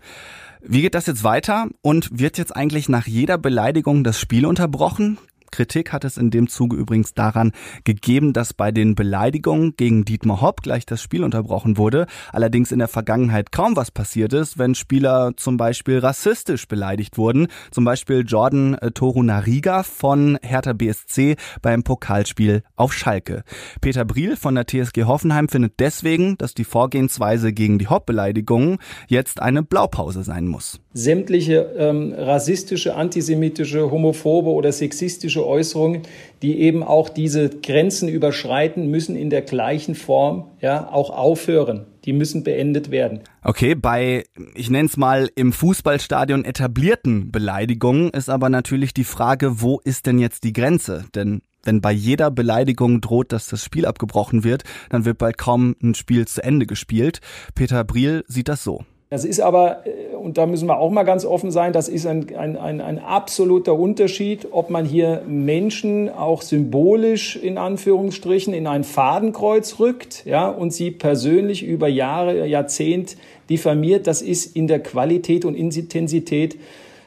Wie 0.61 0.83
geht 0.83 0.95
das 0.95 1.07
jetzt 1.07 1.25
weiter 1.25 1.67
und 1.83 2.21
wird 2.21 2.39
jetzt 2.39 2.55
eigentlich 2.55 2.89
nach 2.89 3.09
jeder 3.09 3.39
Beleidigung 3.39 4.05
das 4.05 4.21
Spiel 4.21 4.47
unterbrochen? 4.47 5.19
Kritik 5.51 5.93
hat 5.93 6.05
es 6.05 6.17
in 6.17 6.31
dem 6.31 6.49
Zuge 6.49 6.77
übrigens 6.77 7.15
daran 7.15 7.53
gegeben, 7.85 8.33
dass 8.33 8.53
bei 8.55 8.73
den 8.73 8.95
Beleidigungen 8.95 9.75
gegen 9.77 10.05
Dietmar 10.05 10.41
Hopp 10.41 10.63
gleich 10.63 10.87
das 10.87 11.03
Spiel 11.03 11.25
unterbrochen 11.25 11.77
wurde. 11.77 12.07
Allerdings 12.33 12.73
in 12.73 12.79
der 12.79 12.89
Vergangenheit 12.89 13.53
kaum 13.53 13.77
was 13.77 13.91
passiert 13.91 14.33
ist, 14.33 14.59
wenn 14.59 14.75
Spieler 14.75 15.33
zum 15.37 15.57
Beispiel 15.57 15.99
rassistisch 15.99 16.69
beleidigt 16.69 17.19
wurden. 17.19 17.49
Zum 17.71 17.85
Beispiel 17.85 18.25
Jordan 18.27 18.75
äh, 18.75 18.91
Torunariga 18.91 19.83
von 19.83 20.39
Hertha 20.43 20.73
BSC 20.73 21.37
beim 21.63 21.83
Pokalspiel 21.83 22.63
auf 22.77 22.93
Schalke. 22.93 23.45
Peter 23.81 24.05
Briel 24.05 24.37
von 24.37 24.55
der 24.55 24.67
TSG 24.67 25.05
Hoffenheim 25.05 25.49
findet 25.49 25.81
deswegen, 25.81 26.39
dass 26.39 26.55
die 26.55 26.65
Vorgehensweise 26.65 27.53
gegen 27.53 27.79
die 27.79 27.89
Hopp-Beleidigungen 27.89 28.79
jetzt 29.07 29.41
eine 29.41 29.63
Blaupause 29.63 30.23
sein 30.23 30.47
muss. 30.47 30.81
Sämtliche 30.99 31.75
ähm, 31.79 32.13
rassistische, 32.13 32.97
antisemitische, 32.97 33.89
homophobe 33.91 34.51
oder 34.51 34.73
sexistische 34.73 35.47
Äußerungen, 35.47 36.03
die 36.43 36.59
eben 36.59 36.83
auch 36.83 37.09
diese 37.09 37.51
Grenzen 37.51 38.09
überschreiten, 38.09 38.91
müssen 38.91 39.15
in 39.15 39.31
der 39.31 39.43
gleichen 39.43 39.95
Form 39.95 40.51
ja 40.61 40.91
auch 40.91 41.11
aufhören. 41.11 41.87
Die 42.05 42.13
müssen 42.13 42.43
beendet 42.43 42.91
werden. 42.91 43.21
Okay, 43.45 43.77
bei, 43.77 44.25
ich 44.57 44.71
nenne 44.71 44.89
es 44.89 44.97
mal, 44.97 45.31
im 45.37 45.53
Fußballstadion 45.53 46.45
etablierten 46.45 47.31
Beleidigungen 47.31 48.11
ist 48.11 48.29
aber 48.29 48.49
natürlich 48.49 48.93
die 48.93 49.05
Frage, 49.05 49.61
wo 49.63 49.81
ist 49.85 50.07
denn 50.07 50.19
jetzt 50.19 50.43
die 50.43 50.53
Grenze? 50.53 51.05
Denn 51.15 51.43
wenn 51.63 51.81
bei 51.81 51.93
jeder 51.93 52.33
Beleidigung 52.33 53.01
droht, 53.01 53.31
dass 53.31 53.47
das 53.47 53.63
Spiel 53.63 53.87
abgebrochen 53.87 54.43
wird, 54.43 54.65
dann 54.91 55.05
wird 55.05 55.19
bald 55.19 55.39
kaum 55.39 55.77
ein 55.81 55.95
Spiel 55.95 56.27
zu 56.27 56.43
Ende 56.43 56.67
gespielt. 56.67 57.21
Peter 57.55 57.85
Briel 57.85 58.25
sieht 58.27 58.49
das 58.49 58.65
so. 58.65 58.85
Das 59.11 59.25
ist 59.25 59.41
aber, 59.41 59.87
äh, 59.87 60.08
und 60.19 60.39
da 60.39 60.47
müssen 60.47 60.69
wir 60.69 60.79
auch 60.79 60.91
mal 60.91 61.05
ganz 61.05 61.25
offen 61.25 61.51
sein, 61.51 61.73
das 61.73 61.89
ist 61.89 62.07
ein, 62.07 62.35
ein, 62.37 62.57
ein, 62.57 62.81
ein 62.81 62.99
absoluter 62.99 63.75
Unterschied, 63.75 64.49
ob 64.51 64.71
man 64.71 64.85
hier 64.85 65.23
Menschen 65.27 66.11
auch 66.11 66.43
symbolisch 66.43 67.37
in 67.37 67.59
Anführungsstrichen 67.59 68.53
in 68.53 68.67
ein 68.67 68.85
Fadenkreuz 68.85 69.79
rückt 69.79 70.25
ja, 70.27 70.49
und 70.49 70.73
sie 70.73 70.91
persönlich 70.91 71.63
über 71.63 71.89
Jahre, 71.89 72.47
Jahrzehnt 72.47 73.17
diffamiert. 73.49 74.07
Das 74.07 74.23
ist 74.23 74.57
in 74.57 74.67
der 74.67 74.81
Qualität 74.81 75.45
und 75.45 75.55
Intensität 75.55 76.57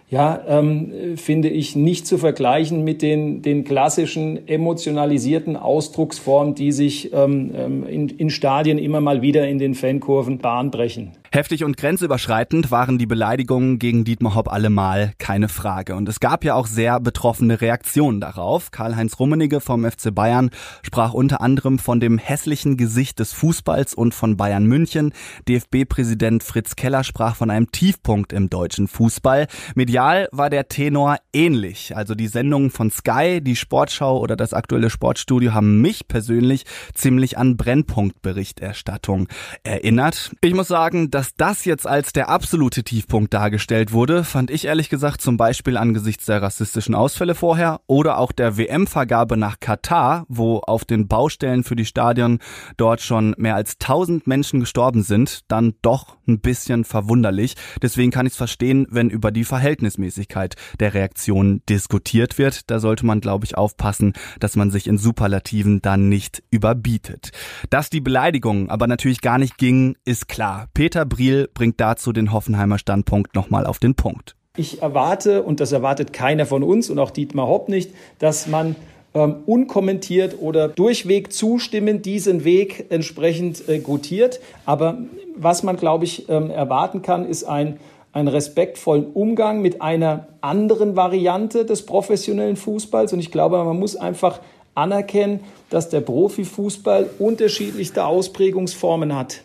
ja, 0.10 0.44
ähm, 0.46 1.16
finde 1.16 1.48
ich 1.48 1.78
nicht 1.78 2.06
zu 2.06 2.18
vergleichen 2.18 2.84
mit 2.84 3.02
den, 3.02 3.42
den 3.42 3.64
klassischen 3.64 4.46
emotionalisierten 4.48 5.56
Ausdrucksformen, 5.56 6.54
die 6.54 6.74
sich 6.74 7.14
ähm, 7.14 7.52
ähm 7.56 7.88
in, 7.88 8.10
in 8.10 8.30
Stadien 8.30 8.78
immer 8.78 9.00
mal 9.00 9.22
wieder 9.22 9.48
in 9.48 9.58
den 9.58 9.74
Fankurven 9.74 10.40
bahnbrechen. 10.40 11.21
Heftig 11.34 11.64
und 11.64 11.78
grenzüberschreitend 11.78 12.72
waren 12.72 12.98
die 12.98 13.06
Beleidigungen 13.06 13.80
gegen 13.80 14.04
Dietmar 14.04 14.36
Hopp 14.36 14.52
allemal, 14.52 15.14
keine 15.18 15.48
Frage. 15.48 15.96
Und 15.96 16.10
es 16.10 16.20
gab 16.20 16.44
ja 16.44 16.56
auch 16.56 16.68
sehr 16.68 17.00
betroffene 17.00 17.62
Reaktionen 17.62 18.20
darauf. 18.20 18.72
Karl-Heinz 18.72 19.18
Rummenigge 19.18 19.62
vom 19.62 19.90
FC 19.90 20.14
Bayern 20.14 20.50
sprach 20.84 21.14
unter 21.14 21.40
anderem 21.40 21.80
von 21.80 22.02
dem 22.02 22.18
hässlichen 22.18 22.76
Gesicht 22.76 23.20
des 23.20 23.32
Fußballs 23.32 23.94
und 23.94 24.14
von 24.14 24.36
Bayern 24.36 24.66
München. 24.66 25.14
DFB-Präsident 25.48 26.44
Fritz 26.44 26.76
Keller 26.76 27.06
sprach 27.06 27.38
von 27.38 27.50
einem 27.50 27.72
Tiefpunkt 27.72 28.34
im 28.34 28.50
deutschen 28.50 28.90
Fußball. 28.90 29.48
Medial 29.74 30.28
war 30.34 30.50
der 30.50 30.68
Tenor 30.68 31.16
ähnlich. 31.32 31.96
Also 31.96 32.14
die 32.14 32.28
Sendungen 32.28 32.72
von 32.72 32.92
Sky, 32.92 33.40
die 33.42 33.56
Sportschau 33.56 34.20
oder 34.20 34.36
das 34.36 34.54
aktuelle 34.54 34.90
Sportstudio 34.90 35.54
haben 35.54 35.80
mich 35.80 36.10
persönlich 36.10 36.66
ziemlich 36.94 37.38
an 37.38 37.56
Brennpunktberichterstattung 37.56 39.30
erinnert. 39.64 40.34
Ich 40.42 40.54
muss 40.54 40.68
sagen, 40.68 41.10
dass 41.10 41.21
dass 41.22 41.36
das 41.36 41.66
jetzt 41.66 41.86
als 41.86 42.14
der 42.14 42.30
absolute 42.30 42.84
Tiefpunkt 42.84 43.32
dargestellt 43.32 43.92
wurde, 43.92 44.24
fand 44.24 44.50
ich 44.50 44.66
ehrlich 44.66 44.90
gesagt 44.90 45.22
zum 45.22 45.38
Beispiel 45.38 45.78
angesichts 45.78 46.26
der 46.26 46.42
rassistischen 46.42 46.96
Ausfälle 46.96 47.36
vorher 47.36 47.82
oder 47.86 48.18
auch 48.18 48.32
der 48.32 48.58
WM-Vergabe 48.58 49.38
nach 49.38 49.60
Katar, 49.60 50.26
wo 50.30 50.62
auf 50.62 50.84
den 50.84 51.08
Baustellen 51.08 51.64
für 51.64 51.76
die 51.76 51.86
Stadion 51.86 52.40
dort 52.76 53.02
schon 53.02 53.36
mehr 53.38 53.54
als 53.54 53.74
1000 53.74 54.26
Menschen 54.26 54.62
gestorben 54.62 55.04
sind, 55.04 55.42
dann 55.48 55.76
doch 55.84 56.18
ein 56.28 56.40
bisschen 56.40 56.86
verwunderlich. 56.86 57.54
Deswegen 57.84 58.10
kann 58.10 58.26
ich 58.26 58.32
es 58.32 58.38
verstehen, 58.38 58.88
wenn 58.90 59.12
über 59.12 59.30
die 59.30 59.44
Verhältnismäßigkeit 59.44 60.56
der 60.80 60.96
Reaktion 60.96 61.62
diskutiert 61.70 62.40
wird. 62.40 62.72
Da 62.72 62.80
sollte 62.80 63.06
man, 63.06 63.22
glaube 63.22 63.46
ich, 63.46 63.56
aufpassen, 63.56 64.14
dass 64.40 64.56
man 64.56 64.72
sich 64.72 64.88
in 64.88 64.98
Superlativen 64.98 65.84
dann 65.84 66.10
nicht 66.10 66.42
überbietet. 66.50 67.30
Dass 67.70 67.92
die 67.92 68.02
Beleidigung 68.02 68.72
aber 68.72 68.88
natürlich 68.88 69.22
gar 69.22 69.38
nicht 69.38 69.60
ging, 69.60 69.96
ist 70.04 70.28
klar. 70.28 70.68
Peter 70.74 71.11
Briel 71.12 71.50
bringt 71.54 71.80
dazu 71.80 72.12
den 72.12 72.32
Hoffenheimer 72.32 72.80
Standpunkt 72.80 73.36
nochmal 73.36 73.68
auf 73.68 73.78
den 73.78 73.94
Punkt. 73.94 74.36
Ich 74.58 74.82
erwarte, 74.82 75.44
und 75.44 75.60
das 75.60 75.72
erwartet 75.72 76.14
keiner 76.14 76.46
von 76.46 76.64
uns 76.64 76.90
und 76.90 76.98
auch 76.98 77.12
Dietmar 77.12 77.48
Hopp 77.48 77.70
nicht, 77.70 77.92
dass 78.20 78.48
man 78.48 78.76
ähm, 79.14 79.36
unkommentiert 79.46 80.38
oder 80.40 80.68
durchweg 80.68 81.32
zustimmend 81.32 82.06
diesen 82.06 82.44
Weg 82.44 82.88
entsprechend 82.90 83.68
äh, 83.70 83.80
gutiert. 83.80 84.40
Aber 84.66 84.98
was 85.36 85.64
man, 85.64 85.78
glaube 85.78 86.06
ich, 86.06 86.28
ähm, 86.30 86.50
erwarten 86.50 87.02
kann, 87.02 87.26
ist 87.26 87.44
ein 87.44 87.80
einen 88.14 88.28
respektvollen 88.28 89.06
Umgang 89.14 89.62
mit 89.62 89.82
einer 89.82 90.28
anderen 90.42 90.96
Variante 90.96 91.66
des 91.66 91.86
professionellen 91.86 92.58
Fußballs. 92.58 93.14
Und 93.14 93.20
ich 93.20 93.32
glaube, 93.32 93.64
man 93.64 93.80
muss 93.80 93.96
einfach 93.96 94.42
anerkennen, 94.76 95.42
dass 95.70 95.90
der 95.90 96.02
Profifußball 96.02 97.10
unterschiedlichste 97.20 98.06
Ausprägungsformen 98.06 99.16
hat. 99.16 99.44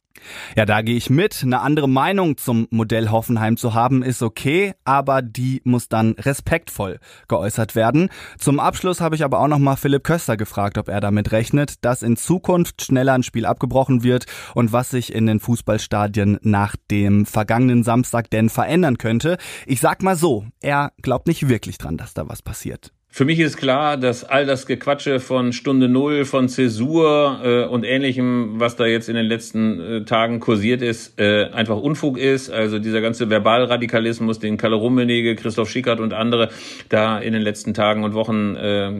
Ja, 0.56 0.64
da 0.64 0.82
gehe 0.82 0.96
ich 0.96 1.10
mit. 1.10 1.42
Eine 1.42 1.60
andere 1.60 1.88
Meinung 1.88 2.36
zum 2.36 2.66
Modell 2.70 3.10
Hoffenheim 3.10 3.56
zu 3.56 3.74
haben, 3.74 4.02
ist 4.02 4.22
okay, 4.22 4.74
aber 4.84 5.22
die 5.22 5.60
muss 5.64 5.88
dann 5.88 6.12
respektvoll 6.12 6.98
geäußert 7.28 7.74
werden. 7.74 8.08
Zum 8.38 8.60
Abschluss 8.60 9.00
habe 9.00 9.14
ich 9.14 9.24
aber 9.24 9.40
auch 9.40 9.48
noch 9.48 9.58
mal 9.58 9.76
Philipp 9.76 10.04
Köster 10.04 10.36
gefragt, 10.36 10.78
ob 10.78 10.88
er 10.88 11.00
damit 11.00 11.32
rechnet, 11.32 11.84
dass 11.84 12.02
in 12.02 12.16
Zukunft 12.16 12.82
schneller 12.82 13.14
ein 13.14 13.22
Spiel 13.22 13.46
abgebrochen 13.46 14.02
wird 14.02 14.26
und 14.54 14.72
was 14.72 14.90
sich 14.90 15.12
in 15.12 15.26
den 15.26 15.40
Fußballstadien 15.40 16.38
nach 16.42 16.76
dem 16.90 17.26
vergangenen 17.26 17.82
Samstag 17.82 18.30
denn 18.30 18.48
verändern 18.48 18.98
könnte. 18.98 19.38
Ich 19.66 19.80
sag 19.80 20.02
mal 20.02 20.16
so, 20.16 20.46
er 20.60 20.92
glaubt 21.02 21.26
nicht 21.26 21.48
wirklich 21.48 21.78
dran, 21.78 21.96
dass 21.96 22.14
da 22.14 22.28
was 22.28 22.42
passiert. 22.42 22.92
Für 23.16 23.24
mich 23.24 23.40
ist 23.40 23.56
klar, 23.56 23.96
dass 23.96 24.24
all 24.24 24.44
das 24.44 24.66
Gequatsche 24.66 25.20
von 25.20 25.54
Stunde 25.54 25.88
Null, 25.88 26.26
von 26.26 26.50
Zäsur 26.50 27.40
äh, 27.42 27.64
und 27.64 27.82
ähnlichem, 27.82 28.60
was 28.60 28.76
da 28.76 28.84
jetzt 28.84 29.08
in 29.08 29.14
den 29.14 29.24
letzten 29.24 29.80
äh, 29.80 30.04
Tagen 30.04 30.38
kursiert 30.38 30.82
ist, 30.82 31.18
äh, 31.18 31.44
einfach 31.44 31.78
Unfug 31.78 32.18
ist. 32.18 32.50
Also 32.50 32.78
dieser 32.78 33.00
ganze 33.00 33.30
Verbalradikalismus, 33.30 34.38
den 34.38 34.58
Kalle 34.58 34.76
Rummenigge, 34.76 35.34
Christoph 35.34 35.70
Schickert 35.70 35.98
und 35.98 36.12
andere 36.12 36.50
da 36.90 37.18
in 37.18 37.32
den 37.32 37.40
letzten 37.40 37.72
Tagen 37.72 38.04
und 38.04 38.12
Wochen 38.12 38.54
äh, 38.54 38.92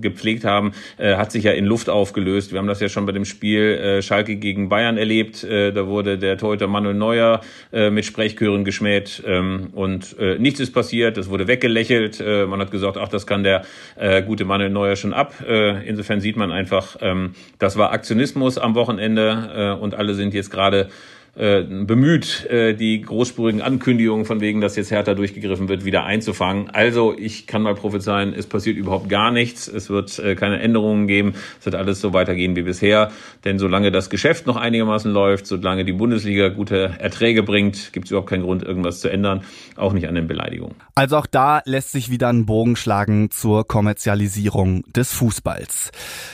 gepflegt 0.00 0.46
haben, 0.46 0.72
äh, 0.96 1.16
hat 1.16 1.30
sich 1.30 1.44
ja 1.44 1.52
in 1.52 1.66
Luft 1.66 1.90
aufgelöst. 1.90 2.52
Wir 2.52 2.58
haben 2.58 2.68
das 2.68 2.80
ja 2.80 2.88
schon 2.88 3.04
bei 3.04 3.12
dem 3.12 3.26
Spiel 3.26 3.60
äh, 3.60 4.00
Schalke 4.00 4.36
gegen 4.36 4.70
Bayern 4.70 4.96
erlebt. 4.96 5.44
Äh, 5.44 5.72
da 5.72 5.86
wurde 5.86 6.16
der 6.16 6.38
Torhüter 6.38 6.68
Manuel 6.68 6.94
Neuer 6.94 7.42
äh, 7.70 7.90
mit 7.90 8.06
Sprechchören 8.06 8.64
geschmäht 8.64 9.22
ähm, 9.26 9.68
und 9.74 10.18
äh, 10.18 10.38
nichts 10.38 10.58
ist 10.58 10.72
passiert. 10.72 11.18
Das 11.18 11.28
wurde 11.28 11.46
weggelächelt. 11.46 12.18
Äh, 12.18 12.46
man 12.46 12.60
hat 12.60 12.70
gesagt, 12.70 12.96
ach, 12.96 13.08
das 13.08 13.25
kann 13.26 13.42
der 13.42 13.62
äh, 13.96 14.22
gute 14.22 14.44
Manuel 14.44 14.70
Neuer 14.70 14.96
schon 14.96 15.12
ab. 15.12 15.34
Äh, 15.46 15.86
insofern 15.86 16.20
sieht 16.20 16.36
man 16.36 16.52
einfach, 16.52 16.96
ähm, 17.00 17.34
das 17.58 17.76
war 17.76 17.92
Aktionismus 17.92 18.58
am 18.58 18.74
Wochenende 18.74 19.76
äh, 19.78 19.82
und 19.82 19.94
alle 19.94 20.14
sind 20.14 20.34
jetzt 20.34 20.50
gerade 20.50 20.88
äh, 21.36 21.62
bemüht, 21.62 22.46
äh, 22.46 22.74
die 22.74 23.02
großspurigen 23.02 23.60
Ankündigungen 23.60 24.24
von 24.24 24.40
wegen, 24.40 24.62
dass 24.62 24.74
jetzt 24.76 24.90
härter 24.90 25.14
durchgegriffen 25.14 25.68
wird, 25.68 25.84
wieder 25.84 26.04
einzufangen. 26.04 26.70
Also 26.70 27.14
ich 27.16 27.46
kann 27.46 27.60
mal 27.60 27.74
prophezeien, 27.74 28.32
es 28.32 28.46
passiert 28.46 28.78
überhaupt 28.78 29.10
gar 29.10 29.30
nichts. 29.30 29.68
Es 29.68 29.90
wird 29.90 30.18
äh, 30.18 30.34
keine 30.34 30.60
Änderungen 30.60 31.06
geben. 31.06 31.34
Es 31.60 31.66
wird 31.66 31.74
alles 31.74 32.00
so 32.00 32.14
weitergehen 32.14 32.56
wie 32.56 32.62
bisher. 32.62 33.10
Denn 33.44 33.58
solange 33.58 33.92
das 33.92 34.08
Geschäft 34.08 34.46
noch 34.46 34.56
einigermaßen 34.56 35.12
läuft, 35.12 35.46
solange 35.46 35.84
die 35.84 35.92
Bundesliga 35.92 36.48
gute 36.48 36.94
Erträge 36.98 37.42
bringt, 37.42 37.92
gibt 37.92 38.06
es 38.06 38.12
überhaupt 38.12 38.30
keinen 38.30 38.44
Grund, 38.44 38.62
irgendwas 38.62 39.00
zu 39.00 39.10
ändern. 39.10 39.42
Auch 39.76 39.92
nicht 39.92 40.08
an 40.08 40.14
den 40.14 40.28
Beleidigungen. 40.28 40.76
Also 40.94 41.18
auch 41.18 41.26
da 41.26 41.60
lässt 41.66 41.92
sich 41.92 42.10
wieder 42.10 42.28
ein 42.28 42.46
Bogen 42.46 42.76
schlagen 42.76 43.30
zur 43.30 43.66
Kommerzialisierung 43.66 44.84
des 44.84 45.12
Fußballs. 45.12 45.90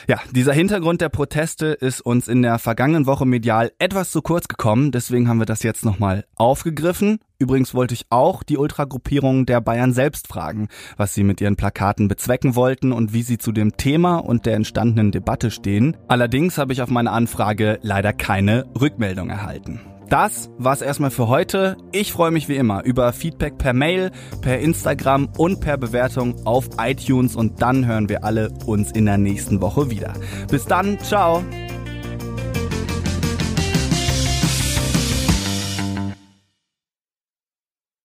Ja, 0.07 0.21
dieser 0.31 0.53
Hintergrund 0.53 1.01
der 1.01 1.09
Proteste 1.09 1.67
ist 1.67 2.01
uns 2.03 2.29
in 2.29 2.43
der 2.43 2.61
vergangenen 2.61 3.07
Woche 3.07 3.27
medial 3.27 3.73
etwas 3.81 4.12
zu 4.12 4.23
kurz 4.23 4.47
gekommen 4.47 4.92
deswegen 4.95 5.29
haben 5.29 5.39
wir 5.39 5.47
das 5.47 5.63
jetzt 5.63 5.85
nochmal 5.85 6.25
aufgegriffen. 6.37 7.19
Übrigens 7.39 7.75
wollte 7.75 7.95
ich 7.95 8.07
auch 8.11 8.43
die 8.43 8.57
Ultragruppierung 8.57 9.47
der 9.47 9.61
Bayern 9.61 9.93
selbst 9.93 10.29
fragen, 10.29 10.69
was 10.97 11.15
sie 11.15 11.25
mit 11.25 11.41
ihren 11.41 11.57
Plakaten 11.57 12.07
bezwecken 12.07 12.55
wollten 12.55 12.93
und 12.93 13.13
wie 13.13 13.23
sie 13.23 13.39
zu 13.39 13.51
dem 13.51 13.77
Thema 13.77 14.19
und 14.19 14.47
der 14.47 14.55
entstandenen 14.55 15.11
Debatte 15.11 15.51
stehen. 15.51 15.97
Allerdings 16.07 16.59
habe 16.59 16.73
ich 16.73 16.83
auf 16.83 16.91
meine 16.91 17.11
Anfrage 17.11 17.79
leider 17.83 18.13
keine 18.13 18.67
Rückmeldung 18.81 19.31
erhalten. 19.31 19.81
Das 20.13 20.51
war's 20.59 20.83
erstmal 20.83 21.11
für 21.11 21.29
heute. 21.29 21.79
Ich 21.91 22.13
freue 22.13 22.31
mich 22.31 22.47
wie 22.47 22.57
immer 22.57 22.85
über 22.85 23.15
Feedback 23.15 23.57
per 23.57 23.73
Mail, 23.73 24.11
per 24.43 24.59
Instagram 24.59 25.31
und 25.39 25.61
per 25.61 25.79
Bewertung 25.79 26.47
auf 26.47 26.69
iTunes 26.79 27.35
und 27.35 27.63
dann 27.63 27.87
hören 27.87 28.11
wir 28.11 28.23
alle 28.23 28.51
uns 28.67 28.93
in 28.93 29.07
der 29.07 29.17
nächsten 29.17 29.63
Woche 29.63 29.91
wieder. 29.91 30.13
Bis 30.51 30.67
dann, 30.67 30.99
ciao! 31.01 31.43